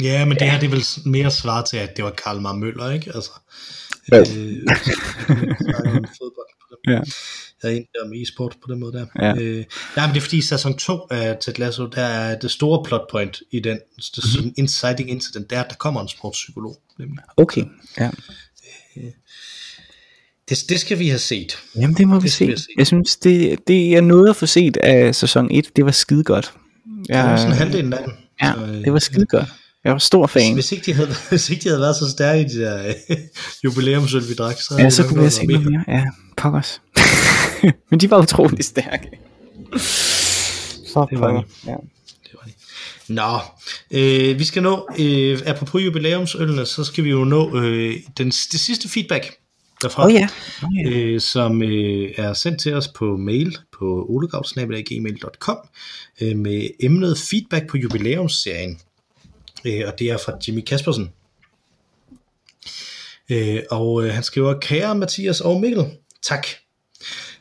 [0.02, 2.54] Ja, men det her det er vel mere svar til, at det var Karl Mar
[2.54, 3.12] Møller, ikke?
[3.16, 3.32] Altså,
[4.12, 4.18] Jo.
[4.18, 4.26] øh,
[6.18, 6.48] fodbold
[6.88, 7.00] Ja.
[7.64, 9.06] Jeg er egentlig om e-sport på den måde der.
[9.22, 9.34] Ja.
[9.42, 12.84] Øh, nej, men det er fordi sæson 2 af Ted Lasso, der er det store
[12.86, 14.28] plot point i den, det Mhm.
[14.36, 16.78] sådan inciting incident, der er, der kommer en sportspsykolog.
[17.00, 17.18] nemlig.
[17.38, 17.64] okay.
[18.00, 18.10] Ja.
[20.50, 21.58] Det, det skal vi have set.
[21.76, 22.52] Jamen det må vi Det skal se.
[22.52, 22.68] vi se.
[22.78, 26.24] Jeg synes, det, det jeg nåede at få set af sæson 1, det var skide
[26.24, 26.54] godt.
[27.08, 28.14] Det var sådan Jeg, halvdelen af den.
[28.42, 29.46] ja, Så, øh, det var skide godt.
[29.84, 30.54] Jeg var stor fan.
[30.54, 32.94] Hvis ikke, de havde, hvis ikke de havde været så stærke i de der øh,
[33.64, 35.98] jubilæumsøl, vi drak, så havde Ja, så kunne vi have set noget noget mere.
[35.98, 36.06] Ja,
[36.38, 36.82] pokkers.
[37.90, 39.10] Men de var utrolig stærke.
[40.94, 41.44] For Det var de.
[41.66, 41.76] Ja.
[42.24, 42.54] Det var det.
[43.08, 43.40] Nå,
[43.92, 48.60] øh, vi skal nå, øh, apropos jubilæumsølene, så skal vi jo nå øh, den, det
[48.60, 49.40] sidste feedback
[49.82, 50.28] derfra, oh, ja.
[50.64, 50.90] Oh, ja.
[50.90, 55.58] øh, som øh, er sendt til os på mail på olegravsnabelag.gmail.com
[56.22, 58.80] øh, med emnet feedback på jubilæumsserien.
[59.66, 61.12] Øh, og det er fra Jimmy Kaspersen.
[63.30, 65.86] Øh, og øh, han skriver, kære Mathias og Mikkel,
[66.22, 66.48] tak.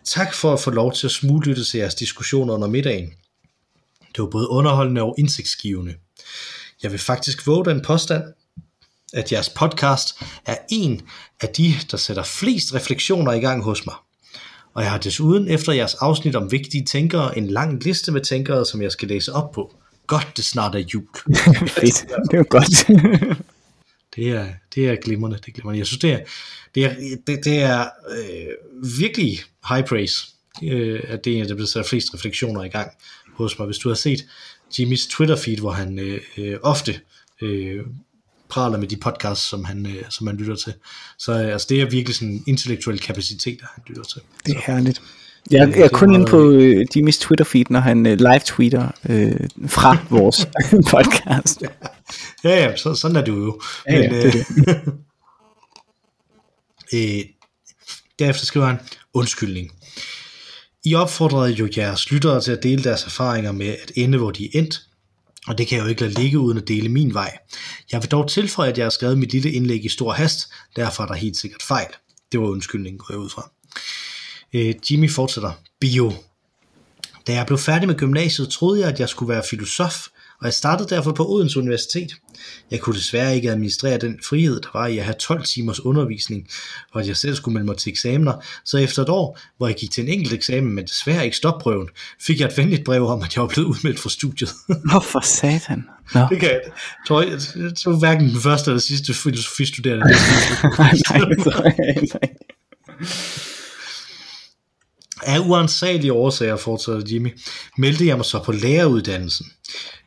[0.08, 3.12] Tak for at få lov til at smuglytte til jeres diskussioner under middagen.
[4.00, 5.94] Det var både underholdende og indsigtsgivende.
[6.82, 8.24] Jeg vil faktisk våge den påstand,
[9.12, 11.00] at jeres podcast er en
[11.40, 13.94] af de, der sætter flest refleksioner i gang hos mig.
[14.74, 18.66] Og jeg har desuden efter jeres afsnit om vigtige tænkere en lang liste med tænkere,
[18.66, 19.74] som jeg skal læse op på.
[20.06, 21.06] Godt, det snart er jul.
[21.80, 22.06] Fedt.
[22.30, 22.90] Det var godt.
[24.18, 25.78] Det er, det er glimrende, det er glimrende.
[25.78, 26.20] Jeg synes, det er,
[26.74, 26.94] det er,
[27.26, 28.46] det, det er øh,
[29.00, 30.26] virkelig high praise,
[30.62, 32.90] øh, at det er en af de der flest refleksioner i gang
[33.34, 33.66] hos mig.
[33.66, 34.26] Hvis du har set
[34.78, 37.00] Jimmys Twitter-feed, hvor han øh, øh, ofte
[37.42, 37.84] øh,
[38.48, 40.74] praler med de podcasts, som han, øh, som han lytter til,
[41.18, 44.20] så øh, altså, det er virkelig sådan en intellektuel kapacitet, han lytter til.
[44.46, 44.96] Det er herligt.
[44.96, 45.02] Så
[45.50, 49.48] det jeg er er kun inde på øh, Jimmys Twitter-feed, når han øh, live-tweeter øh,
[49.66, 50.48] fra vores
[50.92, 51.62] podcast.
[52.44, 53.60] Ja, ja, så, sådan er det jo.
[53.88, 54.74] Ja, ja, det øh,
[57.18, 57.24] øh,
[58.18, 58.78] derefter skriver han,
[59.14, 59.70] undskyldning.
[60.84, 64.44] I opfordrede jo jeres lyttere til at dele deres erfaringer med at ende, hvor de
[64.44, 64.80] er endt,
[65.46, 67.38] og det kan jeg jo ikke lade ligge uden at dele min vej.
[67.92, 71.02] Jeg vil dog tilføje, at jeg har skrevet mit lille indlæg i stor hast, derfor
[71.02, 71.88] er der helt sikkert fejl.
[72.32, 73.50] Det var undskyldningen, går jeg ud fra.
[74.52, 75.52] Øh, Jimmy fortsætter.
[75.80, 76.12] Bio.
[77.26, 80.06] Da jeg blev færdig med gymnasiet, troede jeg, at jeg skulle være filosof,
[80.40, 82.14] og jeg startede derfor på Odense Universitet.
[82.70, 86.48] Jeg kunne desværre ikke administrere den frihed, der var i at have 12 timers undervisning,
[86.92, 88.32] og at jeg selv skulle melde mig til eksamener,
[88.64, 91.88] så efter et år, hvor jeg gik til en enkelt eksamen, men desværre ikke stopprøven,
[92.20, 94.50] fik jeg et venligt brev om, at jeg var blevet udmeldt fra studiet.
[94.92, 95.84] Nå for satan.
[96.14, 96.20] Nå.
[96.30, 96.60] det kan jeg,
[97.08, 97.38] tror jeg,
[97.76, 100.06] tror hverken den første eller sidste filosofistuderende.
[100.78, 101.20] nej, nej,
[102.14, 102.34] nej.
[105.22, 107.38] Af uansagelige årsager, fortsatte Jimmy,
[107.78, 109.46] meldte jeg mig så på læreruddannelsen.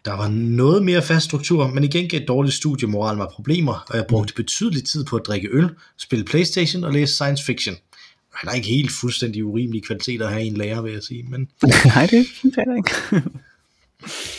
[0.05, 4.05] Der var noget mere fast struktur, men igen gav dårlig studiemoral mig problemer, og jeg
[4.09, 7.75] brugte betydelig tid på at drikke øl, spille Playstation og læse science fiction.
[8.33, 11.23] Han er ikke helt fuldstændig urimelige kvalitet at have en lærer, vil jeg sige.
[11.23, 11.47] Men...
[11.85, 13.29] Nej, det synes jeg ikke.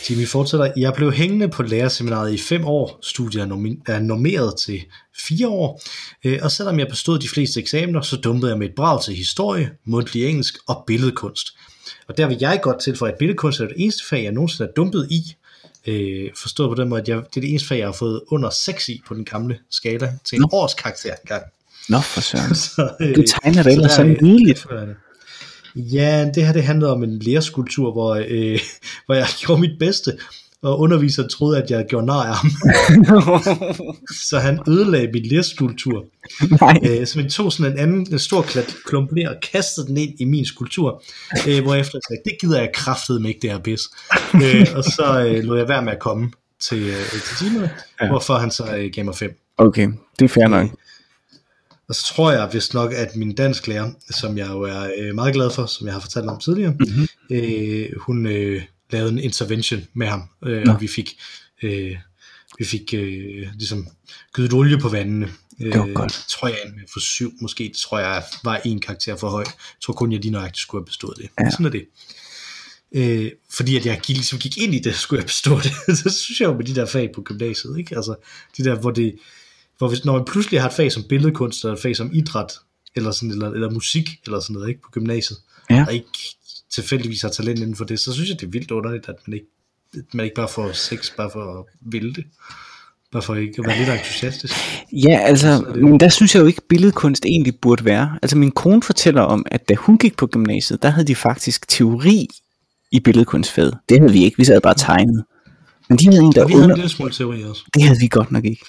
[0.09, 3.41] Jimmy fortsætter, jeg blev hængende på lærerseminaret i fem år, studiet
[3.87, 4.81] er normeret til
[5.27, 5.81] fire år,
[6.23, 9.15] øh, og selvom jeg bestod de fleste eksamener, så dumpede jeg med et brag til
[9.15, 11.47] historie, mundtlig engelsk og billedkunst.
[12.07, 14.73] Og der vil jeg godt tilføje, at billedkunst er det eneste fag, jeg nogensinde er
[14.73, 15.35] dumpet i,
[15.87, 18.21] øh, forstået på den måde, at jeg, det er det eneste fag, jeg har fået
[18.27, 20.49] under 6 i på den gamle skala til en Nå.
[20.51, 21.43] års karakter engang.
[21.89, 22.55] Nå for søren.
[22.75, 24.65] så, øh, du tegner det ellers sådan nydeligt.
[25.75, 28.59] Ja, det her det handlede om en læreskultur, hvor, øh,
[29.05, 30.17] hvor jeg gjorde mit bedste,
[30.61, 32.51] og underviseren troede, at jeg gjorde nar af ham.
[34.29, 36.05] så han ødelagde min læreskultur.
[36.85, 38.45] Øh, så vi tog sådan en anden en stor
[38.85, 41.03] klump ned og kastede den ind i min skulptur,
[41.47, 43.81] øh, hvor efter jeg sagde, det gider jeg kraftet med ikke det her pis.
[44.33, 47.71] øh, og så øh, lod jeg være med at komme til, øh, til timerne,
[48.01, 48.07] ja.
[48.07, 49.39] hvorfor han så øh, gav mig 5.
[49.57, 49.87] Okay,
[50.19, 50.69] det er fair nok.
[51.93, 55.15] Og så tror jeg vist nok, at min dansk lærer, som jeg jo er øh,
[55.15, 57.07] meget glad for, som jeg har fortalt om tidligere, mm-hmm.
[57.31, 61.19] øh, hun øh, lavede en intervention med ham, øh, og vi fik,
[61.63, 61.95] øh,
[62.57, 63.87] vi fik øh, ligesom
[64.33, 65.29] gydet olie på vandene.
[65.59, 66.25] Det var øh, godt.
[66.29, 69.43] tror jeg med for syv, måske tror jeg var en karakter for høj.
[69.47, 71.29] Jeg tror kun, jeg lige nøjagtigt skulle have bestået det.
[71.39, 71.49] Ja.
[71.49, 71.85] Sådan er det.
[72.95, 75.71] Øh, fordi at jeg gik, ligesom gik ind i det, skulle jeg bestå det.
[76.03, 77.95] så synes jeg jo med de der fag på gymnasiet, ikke?
[77.95, 78.15] Altså,
[78.57, 79.15] de der, hvor det,
[79.77, 82.53] hvor hvis, når man pludselig har et fag som billedkunst, eller et fag som idræt,
[82.95, 85.85] eller, sådan, eller, eller musik, eller sådan noget, ikke, på gymnasiet, ja.
[85.87, 86.09] og ikke
[86.73, 89.33] tilfældigvis har talent inden for det, så synes jeg, det er vildt underligt, at man
[89.33, 89.47] ikke,
[89.93, 92.25] at man ikke bare får sex, bare for at ville det.
[93.11, 94.53] Bare for ikke at være lidt entusiastisk.
[94.91, 98.19] Ja, altså, men der synes jeg jo ikke, billedkunst egentlig burde være.
[98.21, 101.67] Altså min kone fortæller om, at da hun gik på gymnasiet, der havde de faktisk
[101.67, 102.27] teori
[102.91, 103.77] i billedkunstfaget.
[103.89, 105.23] Det havde vi ikke, vi sad bare tegnet.
[105.89, 106.75] Men de havde en, der vi havde under...
[106.75, 107.63] en lille teori også.
[107.73, 108.65] Det havde vi godt nok ikke.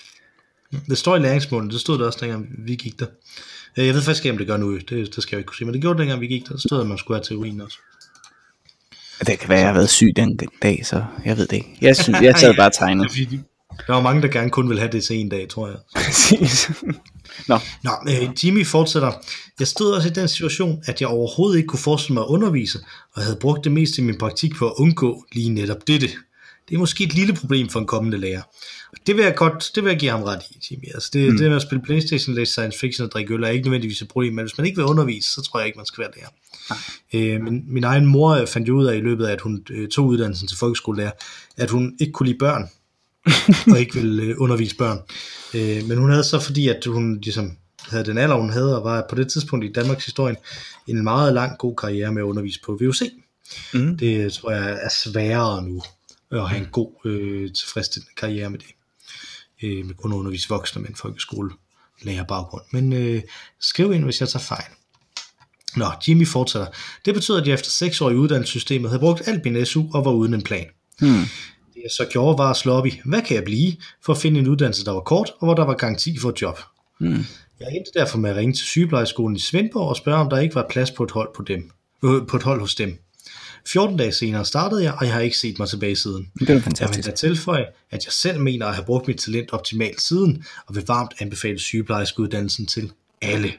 [0.89, 3.07] Det står i læringsmålene, det stod der også dengang vi gik der.
[3.77, 5.57] Øh, jeg ved faktisk ikke, om det gør nu, det, det skal jeg ikke kunne
[5.57, 7.25] sige, men det gjorde det dengang vi gik der, så stod at man skulle have
[7.25, 7.79] teorien også.
[9.27, 11.79] Det kan være, at jeg har været syg den dag, så jeg ved det ikke.
[11.81, 13.09] Jeg, synes, jeg sad bare og tegnede.
[13.87, 15.77] Der var mange, der gerne kun vil have det til en dag, tror jeg.
[16.07, 16.70] Præcis.
[17.49, 17.59] Nå.
[17.83, 19.12] Nå, øh, Jimmy fortsætter.
[19.59, 22.79] Jeg stod også i den situation, at jeg overhovedet ikke kunne forestille mig at undervise,
[22.79, 26.09] og jeg havde brugt det meste af min praktik på at undgå lige netop dette.
[26.69, 28.43] Det er måske et lille problem for en kommende lærer.
[29.07, 30.85] Det vil jeg godt, det vil jeg give ham ret i, Jimmy.
[30.95, 31.39] Altså det, mm.
[31.39, 34.09] det med at spille Playstation, læse science fiction og drikke øl er ikke nødvendigvis et
[34.09, 36.29] problem, men hvis man ikke vil undervise, så tror jeg ikke, man skal være lærer.
[37.12, 39.89] Øh, min, min egen mor fandt jo ud af i løbet af, at hun øh,
[39.89, 41.11] tog uddannelsen til folkeskolelærer,
[41.57, 42.69] at hun ikke kunne lide børn,
[43.73, 44.99] og ikke ville øh, undervise børn.
[45.55, 47.57] Øh, men hun havde så, fordi at hun ligesom
[47.89, 50.37] havde den alder, hun havde, og var på det tidspunkt i Danmarks historie,
[50.87, 53.03] en meget lang god karriere med at undervise på VUC.
[53.75, 53.99] Mm.
[53.99, 55.83] Det tror jeg er sværere nu,
[56.43, 58.66] at have en god, øh, tilfredsstillende karriere med det
[59.62, 61.51] øh, med kun at undervise voksne med en folkeskole
[62.03, 62.62] lærer baggrund.
[62.72, 63.22] Men øh,
[63.61, 64.70] skriv ind, hvis jeg tager fejl.
[65.76, 66.68] Nå, Jimmy fortsætter.
[67.05, 70.05] Det betyder, at jeg efter 6 år i uddannelsessystemet havde brugt alt min SU og
[70.05, 70.66] var uden en plan.
[71.01, 71.24] Hmm.
[71.74, 74.18] Det jeg så gjorde var at slå op i, hvad kan jeg blive, for at
[74.18, 76.59] finde en uddannelse, der var kort, og hvor der var garanti for et job.
[77.01, 77.24] Hmm.
[77.61, 80.55] Jeg endte derfor med at ringe til sygeplejeskolen i Svendborg og spørge, om der ikke
[80.55, 81.70] var plads på et hold, på dem,
[82.05, 82.99] øh, på et hold hos dem.
[83.69, 86.31] 14 dage senere startede jeg, og jeg har ikke set mig tilbage siden.
[86.41, 86.81] Det er fantastisk.
[86.81, 90.45] Jeg vil da tilføje, at jeg selv mener at have brugt mit talent optimalt siden,
[90.67, 92.93] og vil varmt anbefale sygeplejerskeuddannelsen til
[93.23, 93.53] alle.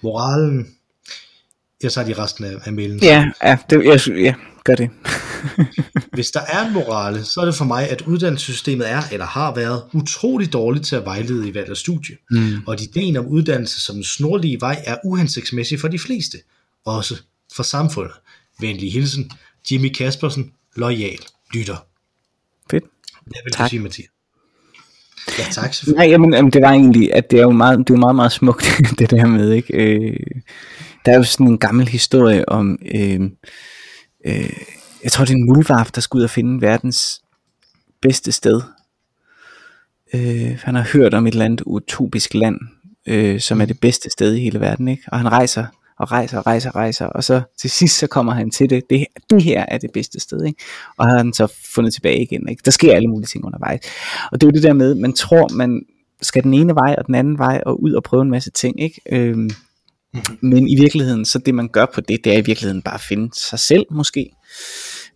[0.00, 0.74] Moralen,
[1.82, 3.02] jeg tager de resten af, af mailen.
[3.02, 4.34] Ja, ja, det, jeg, ja
[4.66, 4.90] gør det.
[6.16, 9.54] Hvis der er en morale, så er det for mig, at uddannelsessystemet er, eller har
[9.54, 12.16] været, utrolig dårligt til at vejlede i valg af studie.
[12.30, 12.62] Mm.
[12.66, 16.38] Og at ideen om uddannelse som en snorlige vej er uhensigtsmæssig for de fleste.
[16.84, 17.22] Også
[17.56, 18.14] for samfundet.
[18.60, 19.30] Venlig hilsen,
[19.70, 21.18] Jimmy Kaspersen, lojal
[21.54, 21.86] lytter.
[22.70, 22.84] Fedt.
[23.24, 23.64] Hvad vil tak.
[23.64, 24.08] du sige, Mathias?
[25.38, 27.98] Ja, tak Nej, jamen, jamen, det var egentlig, at det er jo meget, det er
[27.98, 28.66] meget, meget smukt,
[28.98, 29.74] det der med, ikke?
[29.74, 30.16] Øh,
[31.06, 33.20] der er jo sådan en gammel historie om, øh,
[34.26, 34.50] øh,
[35.02, 37.22] jeg tror det er en muldvarp, der skal ud og finde verdens
[38.02, 38.62] bedste sted.
[40.14, 42.60] Øh, han har hørt om et eller andet utopisk land,
[43.06, 45.02] øh, som er det bedste sted i hele verden, ikke?
[45.06, 45.66] Og han rejser
[45.98, 48.90] og rejser og rejser og rejser, og så til sidst så kommer han til det,
[48.90, 50.62] det, det her er det bedste sted, ikke?
[50.96, 52.48] og har han så fundet tilbage igen.
[52.48, 52.62] Ikke?
[52.64, 53.80] Der sker alle mulige ting undervejs.
[54.32, 55.82] Og det er jo det der med, man tror, man
[56.22, 58.80] skal den ene vej og den anden vej, og ud og prøve en masse ting.
[58.80, 59.00] Ikke?
[59.12, 59.50] Øhm,
[60.40, 63.00] men i virkeligheden, så det man gør på det, det er i virkeligheden bare at
[63.00, 64.30] finde sig selv måske.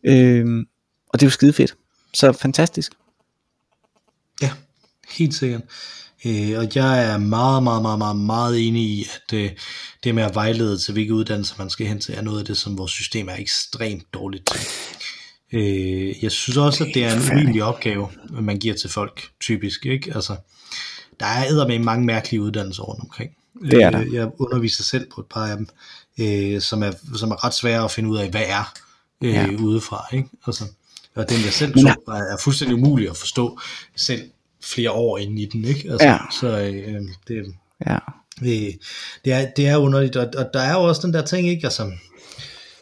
[0.04, 0.66] Øhm,
[1.08, 1.76] og det er jo skide fedt.
[2.14, 2.92] Så fantastisk.
[4.42, 4.50] Ja,
[5.10, 5.62] helt sikkert.
[6.24, 9.50] Øh, og jeg er meget, meget, meget, meget, meget enig i, at øh,
[10.04, 12.56] det med at vejlede til, hvilke uddannelser man skal hen til, er noget af det,
[12.56, 14.60] som vores system er ekstremt dårligt til.
[15.52, 19.86] Øh, jeg synes også, at det er en urimelig opgave, man giver til folk, typisk.
[19.86, 20.14] Ikke?
[20.14, 20.36] Altså,
[21.20, 23.30] der er med mange mærkelige uddannelser rundt omkring.
[23.70, 24.00] Det er der.
[24.00, 25.68] Øh, jeg underviser selv på et par af dem,
[26.18, 28.72] øh, som, er, som er ret svære at finde ud af, hvad er
[29.24, 29.48] øh, ja.
[29.58, 30.04] udefra.
[30.12, 30.28] Ikke?
[30.46, 30.64] Altså,
[31.14, 33.58] og den jeg selv så, er fuldstændig umulig at forstå
[33.96, 34.30] selv
[34.62, 35.90] flere år inde i den, ikke?
[35.90, 36.18] Altså, ja.
[36.40, 37.54] Så øh, det,
[37.86, 37.98] ja.
[38.40, 38.78] det,
[39.24, 41.66] det, er, det er underligt, og, og der er jo også den der ting, ikke?
[41.66, 41.92] Altså,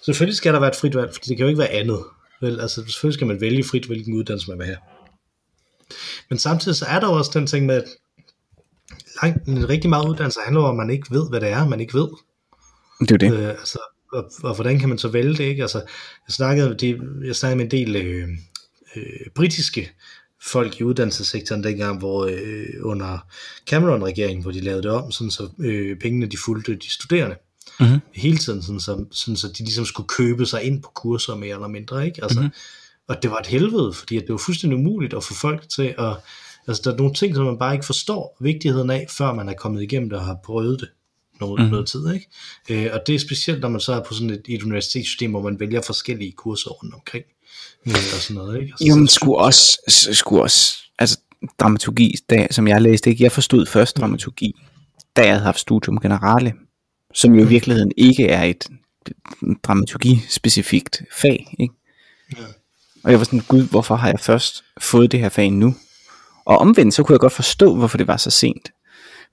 [0.05, 2.05] selvfølgelig skal der være et frit valg, for det kan jo ikke være andet.
[2.41, 2.61] Vel?
[2.61, 4.79] Altså, selvfølgelig skal man vælge frit, hvilken uddannelse man vil have.
[6.29, 7.85] Men samtidig så er der også den ting med, at
[9.23, 11.81] langt, en rigtig meget uddannelse handler om, at man ikke ved, hvad det er, man
[11.81, 12.09] ikke ved.
[13.01, 13.33] Det er det.
[13.33, 13.79] Øh, altså,
[14.13, 15.63] og, og, hvordan kan man så vælge det, ikke?
[15.63, 15.79] Altså,
[16.29, 18.29] jeg snakkede, de, jeg snakkede med en del øh,
[18.97, 19.91] øh, britiske
[20.43, 23.19] folk i uddannelsessektoren dengang, hvor øh, under
[23.67, 27.37] Cameron-regeringen, hvor de lavede det om, sådan så øh, pengene de fulgte de studerende
[27.81, 28.01] mm-hmm.
[28.15, 31.55] hele tiden, sådan så, sådan så de ligesom skulle købe sig ind på kurser mere
[31.55, 32.23] eller mindre, ikke?
[32.23, 32.55] Altså, mm-hmm.
[33.09, 35.95] Og det var et helvede, fordi at det var fuldstændig umuligt at få folk til
[35.99, 36.17] at,
[36.67, 39.55] altså der er nogle ting, som man bare ikke forstår vigtigheden af, før man er
[39.55, 40.89] kommet igennem det og har prøvet det
[41.41, 41.71] noget, mm.
[41.71, 42.29] noget tid, ikke?
[42.71, 45.43] Øh, og det er specielt, når man så er på sådan et, et universitetssystem, hvor
[45.43, 47.25] man vælger forskellige kurser rundt omkring
[47.87, 48.73] og sådan noget, ikke?
[48.73, 49.79] Altså, jo, men skulle også,
[50.13, 51.19] skulle også, altså
[51.59, 53.25] dramaturgi, da, som jeg læste, ikke?
[53.25, 54.01] jeg forstod først mm.
[54.01, 54.55] dramaturgi,
[55.17, 56.53] da jeg havde haft studium generale,
[57.15, 57.51] som jo i mm.
[57.51, 58.69] virkeligheden ikke er et
[59.63, 61.75] dramaturgi-specifikt fag, ikke?
[62.37, 62.45] Ja.
[63.05, 65.75] Og jeg var sådan, gud, hvorfor har jeg først fået det her fag nu?
[66.45, 68.71] Og omvendt, så kunne jeg godt forstå, hvorfor det var så sent.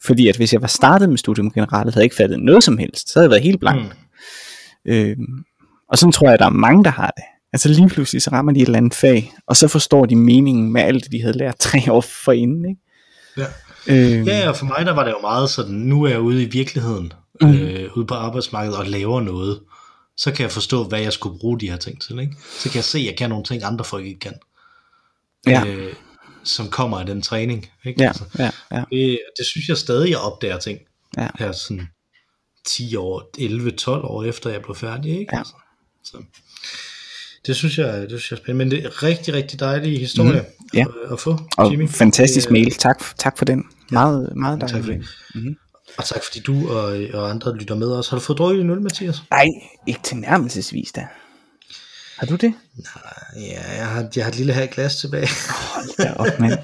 [0.04, 2.78] Fordi at hvis jeg var startet med studium generale, havde jeg ikke fattet noget som
[2.78, 3.10] helst.
[3.10, 3.96] Så havde jeg været helt blank.
[4.86, 4.92] Mm.
[4.92, 5.44] Øhm,
[5.90, 7.24] og sådan tror jeg, at der er mange, der har det.
[7.56, 10.72] Altså lige pludselig så rammer de et eller andet fag, og så forstår de meningen
[10.72, 12.66] med alt det, de havde lært tre år forinden.
[12.70, 12.82] Ikke?
[13.38, 13.46] Ja.
[13.88, 16.44] Øh, ja, og for mig der var det jo meget sådan, nu er jeg ude
[16.44, 17.54] i virkeligheden, mm.
[17.54, 19.60] øh, ude på arbejdsmarkedet og laver noget.
[20.18, 22.20] Så kan jeg forstå, hvad jeg skulle bruge de her ting til.
[22.20, 22.36] Ikke?
[22.60, 24.34] Så kan jeg se, at jeg kan nogle ting, andre folk ikke kan.
[25.48, 25.66] Ja.
[25.68, 25.94] Øh,
[26.44, 27.70] som kommer af den træning.
[27.86, 28.02] Ikke?
[28.02, 28.84] Ja, altså, ja, ja.
[28.92, 30.80] Det, det synes jeg stadig, jeg opdager ting.
[31.18, 31.28] Ja.
[31.40, 31.88] Her sådan
[32.66, 35.20] 10 år, 11-12 år efter jeg blev færdig.
[35.20, 35.30] Ikke?
[35.34, 35.38] Ja.
[35.38, 35.54] Altså,
[36.04, 36.18] så.
[37.48, 40.42] Det synes jeg, det synes jeg er spændende, men det er rigtig, rigtig dejlig historie
[40.42, 40.82] mm, ja.
[40.82, 41.90] at, at få, og Jimmy.
[41.90, 43.64] fantastisk mail, tak, tak for den.
[43.92, 44.86] Meget, ja, meget dejligt.
[44.86, 45.56] Tak for mm-hmm.
[45.98, 48.10] Og tak fordi du og, og andre lytter med os.
[48.10, 49.24] Har du fået drukket en øl, Mathias?
[49.32, 49.46] Nej,
[49.88, 51.08] ikke tilnærmelsesvis da.
[52.18, 52.54] Har du det?
[52.78, 55.28] Nej, ja, jeg har, jeg har et lille her glas tilbage.
[55.74, 56.54] Hold da op, mand.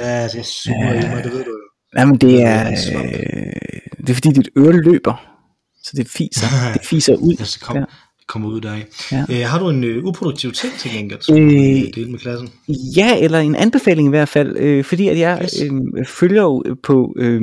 [0.00, 1.06] ja, det er super ja.
[1.06, 2.00] i mig, det ved du jo.
[2.00, 3.52] Jamen, det er, øh,
[4.00, 5.36] det er fordi dit øre løber,
[5.84, 7.34] så det fiser, det fiser ud.
[7.38, 7.76] Ja, så kom,
[8.26, 8.84] kommer ud deraf.
[9.12, 9.24] Ja.
[9.30, 12.48] Øh, har du en øh, uproduktiv ting til gengæld, som øh, du dele med klassen?
[12.96, 15.62] Ja, eller en anbefaling i hvert fald, øh, fordi at jeg yes.
[15.62, 17.42] øh, følger jo på, øh,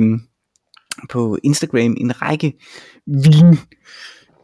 [1.10, 2.52] på Instagram en række
[3.06, 3.58] vin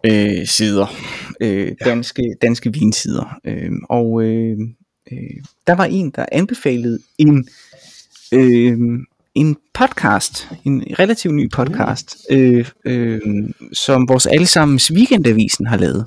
[0.06, 0.86] øh, sider,
[1.40, 4.58] øh, danske, danske vinsider, øh, og øh,
[5.12, 5.18] øh,
[5.66, 7.48] der var en, der anbefalede en
[8.32, 8.78] øh,
[9.34, 12.36] en podcast, en relativt ny podcast, mm.
[12.36, 13.20] øh, øh,
[13.72, 16.06] som vores allesammens weekendavisen har lavet.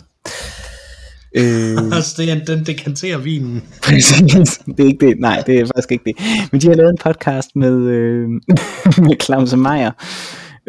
[1.36, 1.44] Øh,
[2.18, 3.64] det er den dekanterer vinen.
[3.84, 6.16] Præcis, det er ikke det, nej det er faktisk ikke det.
[6.52, 8.30] Men de har lavet en podcast med, øh,
[9.08, 9.92] med Claus Meier,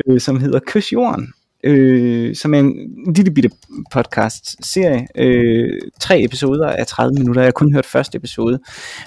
[0.07, 1.33] øh, som hedder Kys Jorden.
[1.65, 2.75] Øh, som er en
[3.17, 3.51] lille bitte
[3.93, 5.07] podcast serie.
[5.17, 7.43] Øh, tre episoder af 30 minutter.
[7.43, 8.59] Jeg har kun hørt første episode.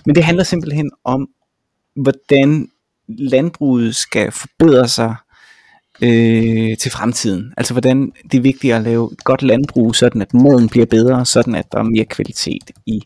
[0.06, 1.28] Men det handler simpelthen om,
[1.96, 2.68] hvordan
[3.08, 5.16] landbruget skal forbedre sig
[6.02, 7.54] øh, til fremtiden.
[7.58, 11.26] Altså hvordan det er vigtigt at lave et godt landbrug, sådan at maden bliver bedre,
[11.26, 13.02] sådan at der er mere kvalitet i,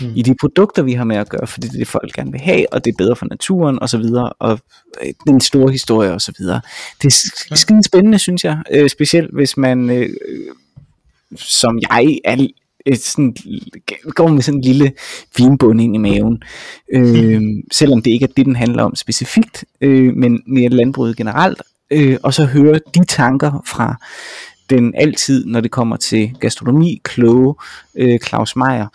[0.00, 0.12] mm.
[0.16, 2.40] i de produkter, vi har med at gøre, for det er det, folk gerne vil
[2.40, 4.58] have, og det er bedre for naturen, og så videre, og
[5.02, 6.60] øh, den store historie, og så videre.
[7.02, 7.06] Det
[7.50, 10.08] er skide spændende, synes jeg, øh, specielt hvis man, øh,
[11.36, 12.46] som jeg er
[12.86, 13.36] et sådan,
[14.08, 14.92] går med sådan en lille
[15.36, 16.42] vinbund ind i maven.
[16.92, 21.62] Øh, selvom det ikke er det, den handler om specifikt, øh, men mere landbruget generelt.
[21.90, 23.96] Øh, og så høre de tanker fra
[24.70, 27.54] den altid, når det kommer til gastronomi, kloge
[27.94, 28.86] øh, Claus Meier,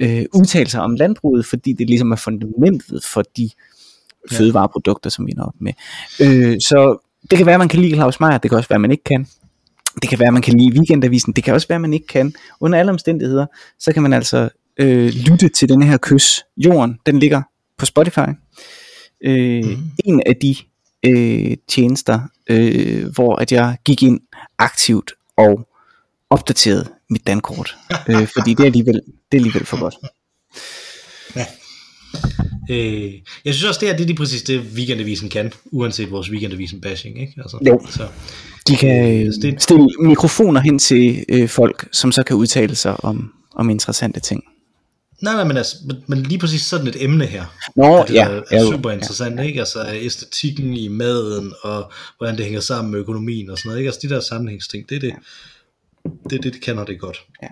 [0.00, 3.50] øh, udtale sig om landbruget, fordi det ligesom er fundamentet for de
[4.32, 4.36] Ja.
[4.36, 5.72] fødevareprodukter, som vi er op med.
[6.20, 8.78] Øh, så det kan være, at man kan lide Claus Meier, det kan også være,
[8.78, 9.26] man ikke kan.
[10.02, 12.06] Det kan være, at man kan lide Weekendavisen, det kan også være, at man ikke
[12.06, 12.34] kan.
[12.60, 13.46] Under alle omstændigheder,
[13.78, 14.48] så kan man altså
[14.80, 16.40] øh, lytte til denne her kys.
[16.56, 17.42] Jorden, den ligger
[17.78, 18.28] på Spotify.
[19.24, 19.82] Øh, mm.
[20.04, 20.56] En af de
[21.08, 24.20] øh, tjenester, øh, hvor at jeg gik ind
[24.58, 25.68] aktivt og
[26.30, 27.76] opdaterede mit dankort.
[28.08, 29.02] øh, fordi det er, alligevel, det
[29.32, 29.94] er alligevel for godt.
[32.70, 33.12] Øh,
[33.44, 36.80] jeg synes også, det her det er lige præcis det, Weekendavisen kan, uanset vores Weekendavisen
[36.80, 37.32] bashing, ikke?
[37.38, 37.80] Altså, Jo.
[37.90, 38.08] Så,
[38.68, 43.04] De kan Øh, det- stille mikrofoner hen til øh, folk, som så kan udtale sig
[43.04, 44.44] om, om interessante ting.
[45.22, 47.44] Nej, nej, men, altså, men, men lige præcis sådan et emne her,
[47.76, 49.60] Nå, er det, ja, ja, er jo, super interessant, ikke?
[49.60, 53.88] Altså æstetikken i maden, og hvordan det hænger sammen med økonomien og sådan noget, ikke?
[53.88, 55.14] Altså de der sammenhængsting, det er det,
[56.30, 57.18] det, er det, de kan, og det er godt.
[57.42, 57.48] Ja.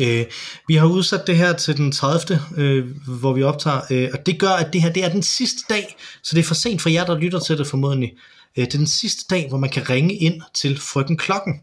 [0.00, 0.26] Øh,
[0.68, 2.40] vi har udsat det her til den 30.
[2.56, 5.64] Øh, hvor vi optager, øh, og det gør, at det her det er den sidste
[5.70, 8.12] dag, så det er for sent for jer, der lytter til det formodentlig.
[8.58, 11.54] Øh, det er den sidste dag, hvor man kan ringe ind til frøken Klokken.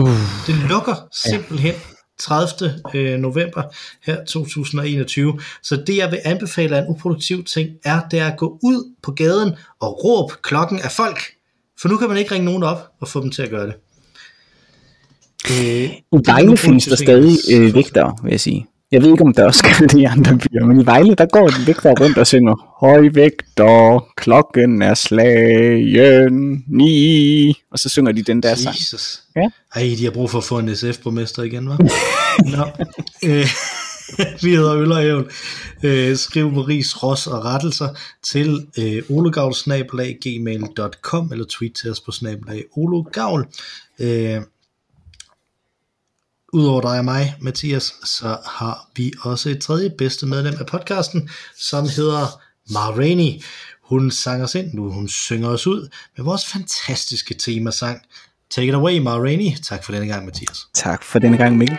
[0.00, 0.08] Uh,
[0.46, 1.74] Det lukker simpelthen
[2.18, 2.74] 30.
[2.94, 3.62] øh, november
[4.02, 5.40] her 2021.
[5.62, 8.94] Så det jeg vil anbefale af en uproduktiv ting, er det er at gå ud
[9.02, 11.20] på gaden og råbe klokken af folk.
[11.80, 13.74] For nu kan man ikke ringe nogen op og få dem til at gøre det.
[15.50, 15.90] Øh,
[16.52, 18.66] I findes der stadig øh, vægtere, vil jeg sige.
[18.92, 21.26] Jeg ved ikke, om der også skal det i andre byer, men i Vejle, der
[21.26, 28.12] går en vægter rundt og synger, Høj vægter, klokken er slagen, ni, og så synger
[28.12, 28.76] de den der sang.
[28.76, 29.22] Jesus.
[29.36, 29.48] Ja.
[29.74, 31.76] Ej, de har brug for at få en SF-borgmester igen, hva'?
[32.56, 32.64] Nå.
[33.24, 33.46] Øh,
[34.42, 35.26] vi hedder Øl og Hævn.
[35.82, 37.88] Øh, skriv med ris, ros og rettelser
[38.22, 39.02] til øh,
[41.32, 43.46] eller tweet til os på snabelag ologavl.
[43.98, 44.40] Øh,
[46.54, 51.28] Udover dig og mig, Mathias, så har vi også et tredje bedste medlem af podcasten,
[51.58, 52.40] som hedder
[52.72, 53.42] Mar Rainey.
[53.82, 58.02] Hun sang os ind nu, hun synger os ud med vores fantastiske temasang.
[58.50, 59.56] Take it away, Mar Rainey.
[59.62, 60.58] Tak for denne gang, Mathias.
[60.74, 61.78] Tak for denne gang, Mikkel.